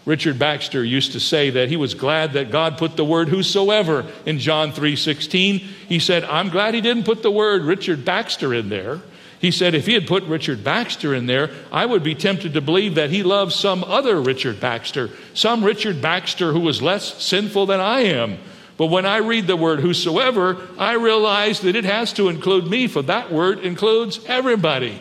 Richard 0.07 0.39
Baxter 0.39 0.83
used 0.83 1.13
to 1.13 1.21
say 1.21 1.51
that 1.51 1.69
he 1.69 1.77
was 1.77 1.93
glad 1.93 2.33
that 2.33 2.51
God 2.51 2.79
put 2.79 2.97
the 2.97 3.05
word 3.05 3.29
whosoever 3.29 4.07
in 4.25 4.39
John 4.39 4.73
3:16. 4.73 5.61
He 5.87 5.99
said, 5.99 6.25
"I'm 6.25 6.49
glad 6.49 6.73
he 6.73 6.81
didn't 6.81 7.05
put 7.05 7.23
the 7.23 7.31
word 7.31 7.65
Richard 7.65 8.07
Baxter 8.07 8.55
in 8.55 8.71
there." 8.71 9.03
He 9.41 9.51
said, 9.51 9.75
if 9.75 9.87
he 9.87 9.93
had 9.93 10.07
put 10.07 10.25
Richard 10.25 10.65
Baxter 10.65 11.15
in 11.15 11.27
there, 11.27 11.51
I 11.71 11.85
would 11.85 12.03
be 12.03 12.15
tempted 12.15 12.55
to 12.55 12.61
believe 12.61 12.95
that 12.95 13.11
he 13.11 13.23
loves 13.23 13.55
some 13.55 13.85
other 13.85 14.21
Richard 14.21 14.59
Baxter, 14.61 15.11
some 15.35 15.63
Richard 15.63 16.01
Baxter 16.01 16.53
who 16.53 16.61
was 16.61 16.81
less 16.81 17.23
sinful 17.23 17.67
than 17.67 17.81
I 17.81 18.01
am. 18.01 18.39
But 18.77 18.87
when 18.87 19.07
I 19.07 19.19
read 19.19 19.47
the 19.47 19.57
word 19.57 19.81
whosoever, 19.81 20.57
I 20.79 20.95
realize 20.95 21.61
that 21.61 21.77
it 21.77 21.85
has 21.85 22.13
to 22.15 22.29
include 22.29 22.67
me, 22.67 22.89
for 22.89 23.03
that 23.03 23.31
word 23.31 23.61
includes 23.61 24.19
everybody. 24.27 25.01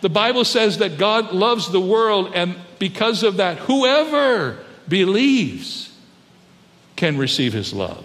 The 0.00 0.08
Bible 0.08 0.44
says 0.44 0.78
that 0.78 0.98
God 0.98 1.32
loves 1.32 1.70
the 1.70 1.80
world, 1.80 2.32
and 2.34 2.56
because 2.78 3.22
of 3.22 3.36
that, 3.36 3.58
whoever 3.58 4.58
believes 4.88 5.92
can 6.96 7.18
receive 7.18 7.52
his 7.52 7.72
love. 7.72 8.04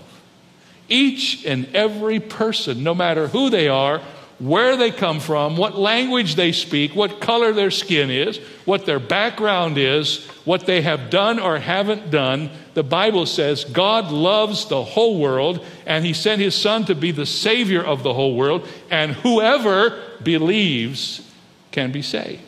Each 0.89 1.45
and 1.45 1.73
every 1.73 2.19
person, 2.19 2.83
no 2.83 2.93
matter 2.93 3.27
who 3.27 3.49
they 3.49 3.67
are, 3.67 4.01
where 4.41 4.75
they 4.75 4.89
come 4.89 5.19
from, 5.19 5.55
what 5.55 5.77
language 5.77 6.33
they 6.33 6.51
speak, 6.51 6.95
what 6.95 7.21
color 7.21 7.53
their 7.53 7.69
skin 7.69 8.09
is, 8.09 8.37
what 8.65 8.87
their 8.87 8.99
background 8.99 9.77
is, 9.77 10.25
what 10.45 10.65
they 10.65 10.81
have 10.81 11.11
done 11.11 11.37
or 11.37 11.59
haven't 11.59 12.09
done, 12.09 12.49
the 12.73 12.81
Bible 12.81 13.27
says 13.27 13.63
God 13.65 14.11
loves 14.11 14.65
the 14.65 14.83
whole 14.83 15.19
world 15.19 15.63
and 15.85 16.03
He 16.03 16.13
sent 16.13 16.41
His 16.41 16.55
Son 16.55 16.85
to 16.85 16.95
be 16.95 17.11
the 17.11 17.25
Savior 17.27 17.83
of 17.83 18.01
the 18.01 18.15
whole 18.15 18.35
world, 18.35 18.67
and 18.89 19.11
whoever 19.11 20.01
believes 20.23 21.21
can 21.69 21.91
be 21.91 22.01
saved. 22.01 22.41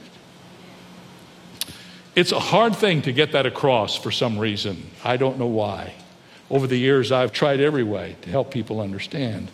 It's 2.15 2.32
a 2.32 2.39
hard 2.39 2.75
thing 2.75 3.03
to 3.03 3.12
get 3.12 3.34
that 3.34 3.45
across 3.45 3.95
for 3.95 4.10
some 4.10 4.39
reason. 4.39 4.89
I 5.03 5.17
don't 5.17 5.38
know 5.38 5.45
why. 5.45 5.93
Over 6.49 6.65
the 6.65 6.77
years, 6.77 7.12
I've 7.12 7.32
tried 7.32 7.60
every 7.60 7.84
way 7.84 8.15
to 8.23 8.29
help 8.32 8.51
people 8.51 8.82
understand 8.82 9.49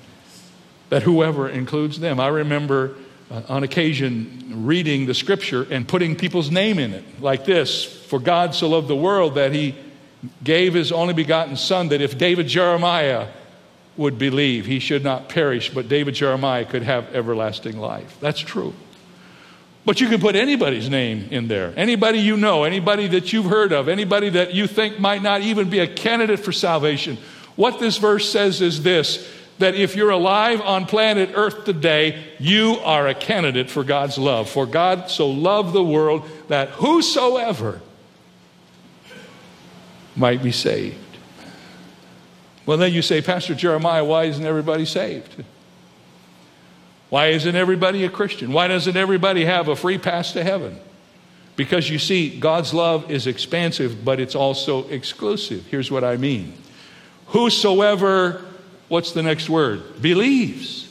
that 0.90 1.04
whoever 1.04 1.48
includes 1.48 2.00
them. 2.00 2.20
I 2.20 2.28
remember 2.28 2.96
uh, 3.32 3.42
on 3.48 3.64
occasion 3.64 4.66
reading 4.66 5.06
the 5.06 5.14
scripture 5.14 5.66
and 5.70 5.88
putting 5.88 6.16
people's 6.16 6.52
name 6.52 6.80
in 6.80 6.94
it, 6.94 7.22
like 7.22 7.46
this 7.46 7.86
For 7.86 8.20
God 8.20 8.56
so 8.56 8.70
loved 8.70 8.88
the 8.88 8.96
world 8.96 9.36
that 9.36 9.54
he 9.54 9.76
gave 10.44 10.74
his 10.74 10.92
only 10.92 11.14
begotten 11.14 11.56
Son, 11.56 11.90
that 11.90 12.02
if 12.02 12.18
David 12.18 12.48
Jeremiah 12.48 13.28
would 13.96 14.18
believe, 14.18 14.66
he 14.66 14.80
should 14.80 15.04
not 15.04 15.30
perish, 15.30 15.70
but 15.74 15.88
David 15.88 16.16
Jeremiah 16.16 16.66
could 16.66 16.84
have 16.84 17.14
everlasting 17.14 17.78
life. 17.78 18.18
That's 18.20 18.40
true. 18.40 18.74
But 19.86 20.02
you 20.02 20.08
can 20.08 20.20
put 20.20 20.36
anybody's 20.36 20.90
name 20.90 21.28
in 21.32 21.48
there. 21.48 21.74
Anybody 21.76 22.20
you 22.20 22.38
know, 22.38 22.64
anybody 22.64 23.08
that 23.08 23.34
you've 23.34 23.46
heard 23.46 23.72
of, 23.72 23.88
anybody 23.88 24.30
that 24.30 24.54
you 24.54 24.68
think 24.68 25.00
might 25.00 25.22
not 25.22 25.42
even 25.42 25.70
be 25.70 25.80
a 25.80 25.88
candidate 25.88 26.40
for 26.40 26.52
salvation. 26.52 27.18
What 27.56 27.80
this 27.80 27.98
verse 27.98 28.30
says 28.30 28.62
is 28.62 28.84
this 28.84 29.28
that 29.60 29.76
if 29.76 29.96
you're 29.96 30.10
alive 30.10 30.62
on 30.62 30.86
planet 30.86 31.32
Earth 31.34 31.66
today, 31.66 32.24
you 32.40 32.78
are 32.84 33.08
a 33.08 33.14
candidate 33.14 33.70
for 33.70 33.84
God's 33.84 34.18
love. 34.18 34.50
For 34.50 34.66
God 34.66 35.10
so 35.10 35.30
loved 35.30 35.74
the 35.74 35.84
world 35.84 36.28
that 36.48 36.70
whosoever 36.70 37.82
might 40.16 40.42
be 40.42 40.52
saved. 40.52 40.98
Well, 42.66 42.78
then 42.78 42.94
you 42.94 43.02
say, 43.02 43.22
Pastor 43.22 43.56
Jeremiah, 43.56 44.04
why 44.04 44.26
isn't 44.26 44.46
everybody 44.46 44.86
saved? 44.86 45.44
Why 47.10 47.28
isn't 47.28 47.56
everybody 47.56 48.06
a 48.06 48.10
Christian? 48.10 48.54
Why 48.54 48.68
doesn't 48.68 48.96
everybody 48.96 49.46
have 49.46 49.68
a 49.68 49.76
free 49.76 49.98
pass 49.98 50.34
to 50.34 50.44
heaven? 50.44 50.80
Because 51.56 51.90
you 51.90 52.00
see, 52.00 52.40
God's 52.40 52.74
love 52.74 53.10
is 53.12 53.28
expansive, 53.28 54.06
but 54.06 54.20
it's 54.20 54.36
also 54.36 54.88
exclusive. 54.90 55.66
Here's 55.66 55.92
what 55.92 56.04
I 56.04 56.16
mean 56.18 56.54
Whosoever 57.28 58.46
what's 58.90 59.14
the 59.14 59.24
next 59.24 59.50
word? 59.50 60.02
Believes. 60.02 60.88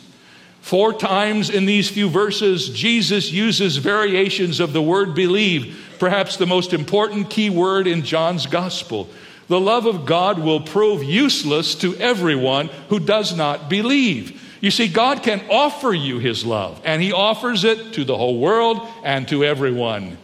Four 0.61 0.93
times 0.93 1.49
in 1.49 1.65
these 1.67 1.89
few 1.89 2.09
verses, 2.11 2.69
Jesus 2.69 3.31
uses 3.33 3.77
variations 3.77 4.61
of 4.61 4.73
the 4.73 4.83
word 4.83 5.15
believe, 5.15 5.97
perhaps 5.99 6.37
the 6.37 6.47
most 6.47 6.73
important 6.73 7.31
key 7.31 7.49
word 7.49 7.87
in 7.87 8.03
John's 8.03 8.47
gospel. 8.47 9.09
The 9.49 9.59
love 9.59 9.87
of 9.87 10.05
God 10.05 10.39
will 10.39 10.61
prove 10.61 11.03
useless 11.03 11.75
to 11.77 11.97
everyone 11.97 12.69
who 12.91 13.01
does 13.01 13.35
not 13.35 13.71
believe. 13.71 14.43
You 14.61 14.71
see, 14.71 14.89
God 14.89 15.23
can 15.23 15.43
offer 15.51 15.95
you 15.95 16.19
His 16.19 16.45
love, 16.45 16.81
and 16.85 17.01
He 17.01 17.13
offers 17.13 17.65
it 17.65 17.95
to 17.95 18.05
the 18.05 18.17
whole 18.17 18.39
world 18.39 18.87
and 19.03 19.27
to 19.29 19.45
everyone. 19.45 20.19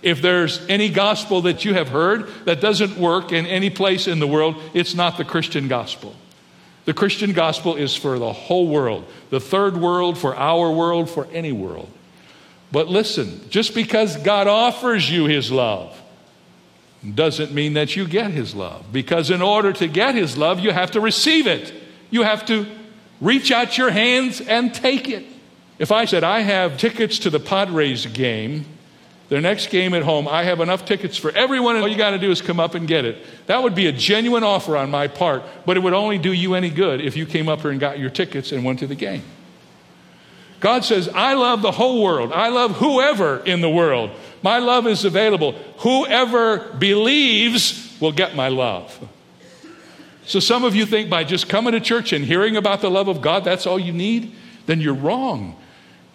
If 0.00 0.22
there's 0.22 0.64
any 0.68 0.88
gospel 0.88 1.42
that 1.42 1.64
you 1.64 1.74
have 1.74 1.88
heard 1.88 2.28
that 2.46 2.60
doesn't 2.60 2.96
work 2.96 3.30
in 3.30 3.46
any 3.46 3.70
place 3.70 4.08
in 4.08 4.20
the 4.20 4.26
world, 4.26 4.56
it's 4.72 4.94
not 4.94 5.18
the 5.18 5.24
Christian 5.24 5.68
gospel. 5.68 6.16
The 6.84 6.94
Christian 6.94 7.32
gospel 7.32 7.76
is 7.76 7.94
for 7.94 8.18
the 8.18 8.32
whole 8.32 8.66
world, 8.66 9.04
the 9.30 9.40
third 9.40 9.76
world, 9.76 10.18
for 10.18 10.34
our 10.34 10.70
world, 10.70 11.08
for 11.08 11.26
any 11.32 11.52
world. 11.52 11.88
But 12.72 12.88
listen, 12.88 13.48
just 13.50 13.74
because 13.74 14.16
God 14.16 14.48
offers 14.48 15.08
you 15.08 15.26
his 15.26 15.52
love 15.52 15.96
doesn't 17.14 17.52
mean 17.52 17.74
that 17.74 17.96
you 17.96 18.06
get 18.06 18.30
his 18.30 18.54
love. 18.54 18.86
Because 18.92 19.30
in 19.30 19.42
order 19.42 19.72
to 19.74 19.88
get 19.88 20.14
his 20.14 20.36
love, 20.36 20.60
you 20.60 20.70
have 20.70 20.92
to 20.92 21.00
receive 21.00 21.46
it. 21.46 21.72
You 22.10 22.22
have 22.22 22.46
to 22.46 22.66
reach 23.20 23.50
out 23.52 23.76
your 23.76 23.90
hands 23.90 24.40
and 24.40 24.74
take 24.74 25.08
it. 25.08 25.24
If 25.78 25.92
I 25.92 26.04
said, 26.04 26.24
I 26.24 26.40
have 26.40 26.78
tickets 26.78 27.20
to 27.20 27.30
the 27.30 27.40
Padres 27.40 28.06
game, 28.06 28.64
their 29.32 29.40
next 29.40 29.70
game 29.70 29.94
at 29.94 30.02
home, 30.02 30.28
I 30.28 30.44
have 30.44 30.60
enough 30.60 30.84
tickets 30.84 31.16
for 31.16 31.30
everyone, 31.30 31.76
and 31.76 31.82
all 31.82 31.88
you 31.88 31.96
got 31.96 32.10
to 32.10 32.18
do 32.18 32.30
is 32.30 32.42
come 32.42 32.60
up 32.60 32.74
and 32.74 32.86
get 32.86 33.06
it. 33.06 33.16
That 33.46 33.62
would 33.62 33.74
be 33.74 33.86
a 33.86 33.92
genuine 33.92 34.44
offer 34.44 34.76
on 34.76 34.90
my 34.90 35.08
part, 35.08 35.42
but 35.64 35.78
it 35.78 35.80
would 35.80 35.94
only 35.94 36.18
do 36.18 36.34
you 36.34 36.54
any 36.54 36.68
good 36.68 37.00
if 37.00 37.16
you 37.16 37.24
came 37.24 37.48
up 37.48 37.62
here 37.62 37.70
and 37.70 37.80
got 37.80 37.98
your 37.98 38.10
tickets 38.10 38.52
and 38.52 38.62
went 38.62 38.80
to 38.80 38.86
the 38.86 38.94
game. 38.94 39.22
God 40.60 40.84
says, 40.84 41.08
I 41.08 41.32
love 41.32 41.62
the 41.62 41.70
whole 41.70 42.02
world. 42.02 42.30
I 42.30 42.48
love 42.50 42.72
whoever 42.72 43.38
in 43.38 43.62
the 43.62 43.70
world. 43.70 44.10
My 44.42 44.58
love 44.58 44.86
is 44.86 45.06
available. 45.06 45.52
Whoever 45.78 46.70
believes 46.74 47.96
will 48.02 48.12
get 48.12 48.36
my 48.36 48.48
love. 48.48 49.08
So 50.26 50.40
some 50.40 50.62
of 50.62 50.74
you 50.74 50.84
think 50.84 51.08
by 51.08 51.24
just 51.24 51.48
coming 51.48 51.72
to 51.72 51.80
church 51.80 52.12
and 52.12 52.22
hearing 52.22 52.54
about 52.54 52.82
the 52.82 52.90
love 52.90 53.08
of 53.08 53.22
God, 53.22 53.44
that's 53.44 53.66
all 53.66 53.78
you 53.78 53.94
need? 53.94 54.34
Then 54.66 54.82
you're 54.82 54.92
wrong. 54.92 55.56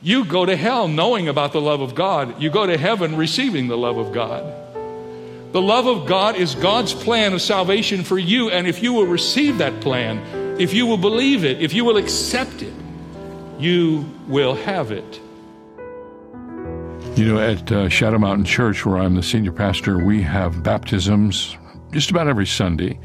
You 0.02 0.26
go 0.26 0.46
to 0.46 0.56
hell 0.56 0.88
knowing 0.88 1.28
about 1.28 1.54
the 1.54 1.62
love 1.62 1.82
of 1.82 1.96
God. 1.96 2.42
You 2.42 2.50
go 2.50 2.66
to 2.66 2.78
heaven 2.78 3.18
receiving 3.18 3.68
the 3.68 3.78
love 3.78 3.98
of 3.98 4.14
God. 4.14 4.44
The 5.54 5.62
love 5.62 5.88
of 5.88 6.08
God 6.08 6.36
is 6.36 6.54
God's 6.56 6.94
plan 6.94 7.34
of 7.34 7.42
salvation 7.42 8.04
for 8.04 8.20
you. 8.20 8.52
And 8.52 8.68
if 8.68 8.84
you 8.84 8.94
will 8.94 9.08
receive 9.08 9.58
that 9.58 9.82
plan, 9.82 10.20
if 10.60 10.74
you 10.74 10.86
will 10.86 10.98
believe 10.98 11.44
it, 11.44 11.62
if 11.62 11.74
you 11.74 11.84
will 11.84 11.98
accept 11.98 12.62
it, 12.62 12.74
you 13.58 14.06
will 14.28 14.54
have 14.54 14.92
it. 14.92 15.20
You 17.18 17.26
know, 17.26 17.40
at 17.40 17.72
uh, 17.72 17.90
Shadow 17.90 18.20
Mountain 18.20 18.46
Church, 18.46 18.86
where 18.86 19.00
I'm 19.00 19.16
the 19.16 19.24
senior 19.24 19.52
pastor, 19.52 19.98
we 19.98 20.22
have 20.22 20.62
baptisms 20.62 21.58
just 21.92 22.12
about 22.12 22.28
every 22.28 22.46
Sunday. 22.46 23.00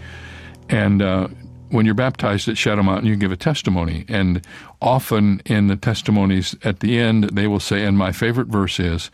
And 0.68 1.00
uh, 1.00 1.28
when 1.72 1.86
you're 1.86 1.94
baptized 1.94 2.48
at 2.48 2.58
Shadow 2.58 2.82
Mountain, 2.82 3.08
you 3.08 3.16
give 3.16 3.32
a 3.32 3.36
testimony. 3.36 4.04
And 4.06 4.46
often 4.80 5.40
in 5.46 5.68
the 5.68 5.76
testimonies 5.76 6.54
at 6.62 6.80
the 6.80 6.98
end, 6.98 7.24
they 7.30 7.46
will 7.46 7.60
say, 7.60 7.84
and 7.84 7.96
my 7.96 8.12
favorite 8.12 8.48
verse 8.48 8.78
is, 8.78 9.10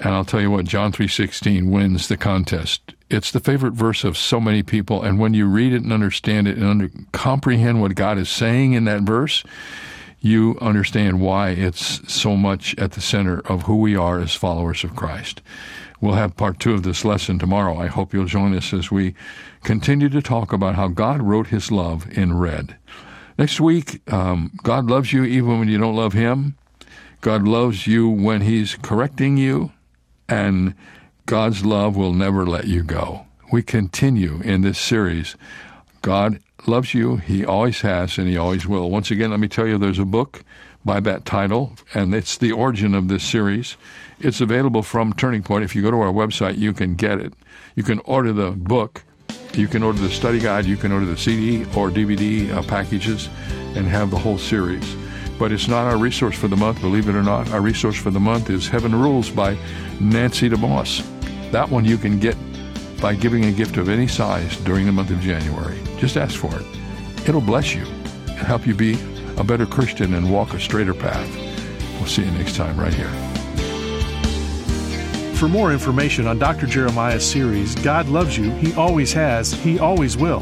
and 0.00 0.14
I'll 0.14 0.24
tell 0.24 0.40
you 0.40 0.50
what, 0.50 0.64
John 0.64 0.90
3.16 0.90 1.70
wins 1.70 2.08
the 2.08 2.16
contest. 2.16 2.94
It's 3.10 3.30
the 3.30 3.40
favorite 3.40 3.74
verse 3.74 4.04
of 4.04 4.16
so 4.16 4.40
many 4.40 4.62
people. 4.62 5.02
And 5.02 5.18
when 5.18 5.34
you 5.34 5.46
read 5.46 5.72
it 5.72 5.82
and 5.82 5.92
understand 5.92 6.48
it 6.48 6.56
and 6.56 6.66
under, 6.66 6.90
comprehend 7.12 7.80
what 7.80 7.94
God 7.94 8.16
is 8.16 8.28
saying 8.28 8.72
in 8.72 8.84
that 8.84 9.02
verse, 9.02 9.44
you 10.20 10.56
understand 10.60 11.20
why 11.20 11.50
it's 11.50 12.12
so 12.12 12.36
much 12.36 12.74
at 12.78 12.92
the 12.92 13.00
center 13.00 13.40
of 13.40 13.62
who 13.62 13.76
we 13.76 13.96
are 13.96 14.18
as 14.18 14.34
followers 14.34 14.82
of 14.82 14.96
Christ. 14.96 15.42
We'll 16.00 16.14
have 16.14 16.36
part 16.36 16.60
two 16.60 16.74
of 16.74 16.84
this 16.84 17.04
lesson 17.04 17.38
tomorrow. 17.38 17.76
I 17.76 17.88
hope 17.88 18.12
you'll 18.12 18.26
join 18.26 18.54
us 18.54 18.72
as 18.72 18.90
we 18.90 19.14
continue 19.64 20.08
to 20.10 20.22
talk 20.22 20.52
about 20.52 20.76
how 20.76 20.88
God 20.88 21.22
wrote 21.22 21.48
his 21.48 21.72
love 21.72 22.06
in 22.16 22.38
red. 22.38 22.76
Next 23.36 23.60
week, 23.60 24.00
um, 24.12 24.52
God 24.62 24.86
loves 24.86 25.12
you 25.12 25.24
even 25.24 25.58
when 25.58 25.68
you 25.68 25.78
don't 25.78 25.96
love 25.96 26.12
him. 26.12 26.56
God 27.20 27.48
loves 27.48 27.86
you 27.86 28.08
when 28.08 28.42
he's 28.42 28.76
correcting 28.76 29.36
you, 29.36 29.72
and 30.28 30.74
God's 31.26 31.64
love 31.64 31.96
will 31.96 32.12
never 32.12 32.46
let 32.46 32.66
you 32.66 32.82
go. 32.82 33.26
We 33.50 33.62
continue 33.62 34.40
in 34.42 34.62
this 34.62 34.78
series, 34.78 35.34
God 36.02 36.40
loves 36.66 36.94
you. 36.94 37.16
He 37.16 37.44
always 37.44 37.80
has, 37.80 38.18
and 38.18 38.28
He 38.28 38.36
always 38.36 38.66
will. 38.66 38.90
Once 38.90 39.10
again, 39.10 39.30
let 39.30 39.40
me 39.40 39.48
tell 39.48 39.66
you 39.66 39.78
there's 39.78 39.98
a 39.98 40.04
book 40.04 40.44
by 40.84 41.00
that 41.00 41.24
title, 41.24 41.74
and 41.94 42.14
it's 42.14 42.36
the 42.36 42.52
origin 42.52 42.94
of 42.94 43.08
this 43.08 43.24
series. 43.24 43.76
It's 44.20 44.40
available 44.40 44.82
from 44.82 45.12
Turning 45.12 45.44
Point. 45.44 45.62
If 45.64 45.76
you 45.76 45.82
go 45.82 45.92
to 45.92 46.00
our 46.00 46.12
website, 46.12 46.58
you 46.58 46.72
can 46.72 46.96
get 46.96 47.20
it. 47.20 47.34
You 47.76 47.84
can 47.84 48.00
order 48.00 48.32
the 48.32 48.50
book, 48.50 49.04
you 49.54 49.68
can 49.68 49.84
order 49.84 50.00
the 50.00 50.10
study 50.10 50.40
guide, 50.40 50.64
you 50.64 50.76
can 50.76 50.90
order 50.90 51.06
the 51.06 51.16
CD 51.16 51.62
or 51.76 51.90
DVD 51.90 52.52
uh, 52.52 52.62
packages, 52.64 53.28
and 53.76 53.86
have 53.86 54.10
the 54.10 54.18
whole 54.18 54.38
series. 54.38 54.96
But 55.38 55.52
it's 55.52 55.68
not 55.68 55.86
our 55.86 55.96
resource 55.96 56.36
for 56.36 56.48
the 56.48 56.56
month, 56.56 56.80
believe 56.80 57.08
it 57.08 57.14
or 57.14 57.22
not. 57.22 57.48
Our 57.52 57.60
resource 57.60 57.96
for 57.96 58.10
the 58.10 58.18
month 58.18 58.50
is 58.50 58.66
Heaven 58.66 58.92
Rules 58.92 59.30
by 59.30 59.56
Nancy 60.00 60.50
DeMoss. 60.50 61.06
That 61.52 61.70
one 61.70 61.84
you 61.84 61.96
can 61.96 62.18
get 62.18 62.36
by 63.00 63.14
giving 63.14 63.44
a 63.44 63.52
gift 63.52 63.76
of 63.76 63.88
any 63.88 64.08
size 64.08 64.56
during 64.58 64.86
the 64.86 64.92
month 64.92 65.10
of 65.10 65.20
January. 65.20 65.78
Just 65.98 66.16
ask 66.16 66.36
for 66.36 66.52
it. 66.58 66.66
It'll 67.28 67.40
bless 67.40 67.72
you 67.72 67.84
and 67.84 68.46
help 68.46 68.66
you 68.66 68.74
be 68.74 68.98
a 69.36 69.44
better 69.44 69.66
Christian 69.66 70.14
and 70.14 70.32
walk 70.32 70.54
a 70.54 70.60
straighter 70.60 70.94
path. 70.94 71.32
We'll 71.94 72.06
see 72.06 72.24
you 72.24 72.30
next 72.32 72.56
time 72.56 72.76
right 72.78 72.92
here. 72.92 73.27
For 75.38 75.46
more 75.46 75.72
information 75.72 76.26
on 76.26 76.40
Dr. 76.40 76.66
Jeremiah's 76.66 77.24
series, 77.24 77.76
God 77.76 78.08
Loves 78.08 78.36
You, 78.36 78.50
He 78.50 78.74
Always 78.74 79.12
Has, 79.12 79.52
He 79.52 79.78
Always 79.78 80.16
Will, 80.16 80.40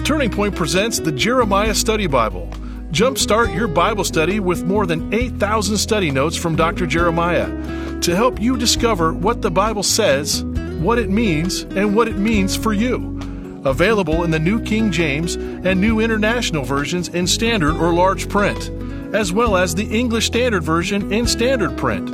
Turning 0.05 0.31
Point 0.31 0.55
presents 0.55 1.01
the 1.01 1.13
Jeremiah 1.13 1.75
Study 1.75 2.07
Bible. 2.07 2.49
Jumpstart 2.93 3.55
your 3.55 3.69
Bible 3.69 4.05
study 4.05 4.39
with 4.41 4.65
more 4.65 4.87
than 4.87 5.13
8,000 5.13 5.77
study 5.77 6.11
notes 6.11 6.37
from 6.37 6.55
Dr. 6.57 6.87
Jeremiah 6.87 7.49
to 8.01 8.15
help 8.15 8.41
you 8.41 8.57
discover 8.57 9.13
what 9.13 9.43
the 9.43 9.51
Bible 9.51 9.83
says, 9.83 10.45
what 10.79 10.99
it 10.99 11.11
means, 11.11 11.63
and 11.63 11.97
what 11.97 12.09
it 12.09 12.17
means 12.17 12.55
for 12.55 12.73
you 12.73 13.16
available 13.67 14.25
in 14.25 14.31
the 14.31 14.39
New 14.39 14.61
King 14.63 14.91
James 14.91 15.35
and 15.35 15.81
New 15.81 16.01
International 16.01 16.65
versions 16.65 17.09
in 17.09 17.27
standard 17.27 17.77
or 17.77 17.93
large 17.93 18.29
print, 18.29 18.71
as 19.15 19.33
well 19.33 19.57
as 19.57 19.75
the 19.75 19.85
English 19.85 20.27
Standard 20.27 20.63
Version 20.63 21.13
in 21.13 21.27
standard 21.27 21.77
print. 21.77 22.09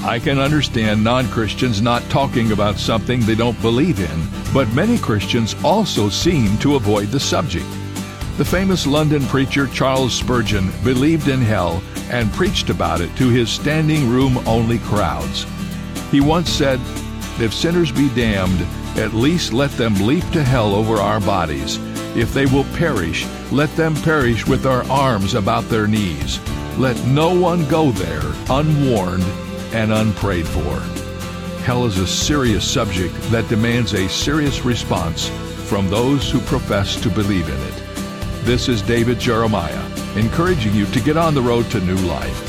I 0.04 0.20
can 0.20 0.40
understand 0.40 1.04
non 1.04 1.28
Christians 1.28 1.82
not 1.82 2.04
talking 2.10 2.52
about 2.52 2.78
something 2.78 3.22
they 3.22 3.36
don't 3.36 3.62
believe 3.62 4.00
in, 4.00 4.28
but 4.54 4.74
many 4.74 4.98
Christians 4.98 5.56
also 5.64 6.10
seem 6.10 6.58
to 6.60 6.76
avoid 6.76 7.10
the 7.10 7.20
subject. 7.20 7.66
The 8.40 8.46
famous 8.46 8.88
London 8.88 9.26
preacher 9.26 9.68
Charles 9.68 10.14
Spurgeon 10.14 10.72
believed 10.82 11.28
in 11.28 11.42
hell 11.42 11.84
and 12.10 12.32
preached 12.32 12.70
about 12.70 13.02
it 13.02 13.14
to 13.18 13.28
his 13.28 13.50
standing 13.50 14.10
room 14.10 14.38
only 14.48 14.78
crowds. 14.78 15.46
He 16.10 16.22
once 16.22 16.50
said, 16.50 16.80
If 17.42 17.54
sinners 17.54 17.92
be 17.92 18.08
damned, 18.16 18.66
at 18.98 19.14
least 19.14 19.52
let 19.52 19.72
them 19.72 19.94
leap 20.08 20.24
to 20.32 20.42
hell 20.42 20.74
over 20.74 20.96
our 20.96 21.20
bodies. 21.20 21.80
If 22.16 22.34
they 22.34 22.46
will 22.46 22.64
perish, 22.78 23.28
let 23.52 23.76
them 23.76 23.94
perish 23.94 24.48
with 24.48 24.64
their 24.64 24.90
arms 24.90 25.34
about 25.34 25.66
their 25.66 25.86
knees. 25.86 26.40
Let 26.78 26.96
no 27.08 27.38
one 27.38 27.68
go 27.68 27.92
there 27.92 28.24
unwarned 28.50 29.26
and 29.74 29.92
unprayed 29.92 30.48
for. 30.48 30.80
Hell 31.66 31.86
is 31.86 31.98
a 31.98 32.08
serious 32.08 32.66
subject 32.66 33.14
that 33.32 33.50
demands 33.50 33.94
a 33.94 34.08
serious 34.08 34.64
response 34.64 35.28
from 35.68 35.90
those 35.90 36.32
who 36.32 36.40
profess 36.40 36.96
to 37.02 37.10
believe 37.10 37.50
in 37.50 37.62
it. 37.64 37.79
This 38.44 38.70
is 38.70 38.82
David 38.82 39.20
Jeremiah, 39.20 39.86
encouraging 40.16 40.74
you 40.74 40.86
to 40.88 41.00
get 41.02 41.18
on 41.18 41.36
the 41.36 41.42
road 41.42 41.70
to 41.72 41.82
new 41.82 41.98
life. 41.98 42.46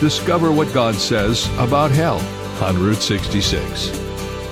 Discover 0.00 0.50
what 0.50 0.72
God 0.74 0.94
says 0.94 1.46
about 1.58 1.90
hell 1.90 2.18
on 2.62 2.78
Route 2.78 3.02
66. 3.02 3.90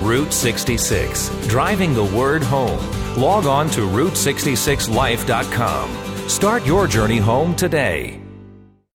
Route 0.01 0.31
66, 0.31 1.47
driving 1.47 1.93
the 1.93 2.05
word 2.05 2.43
home. 2.43 2.79
Log 3.17 3.45
on 3.45 3.69
to 3.71 3.81
Route66Life.com. 3.81 6.29
Start 6.29 6.65
your 6.65 6.87
journey 6.87 7.17
home 7.17 7.53
today. 7.55 8.24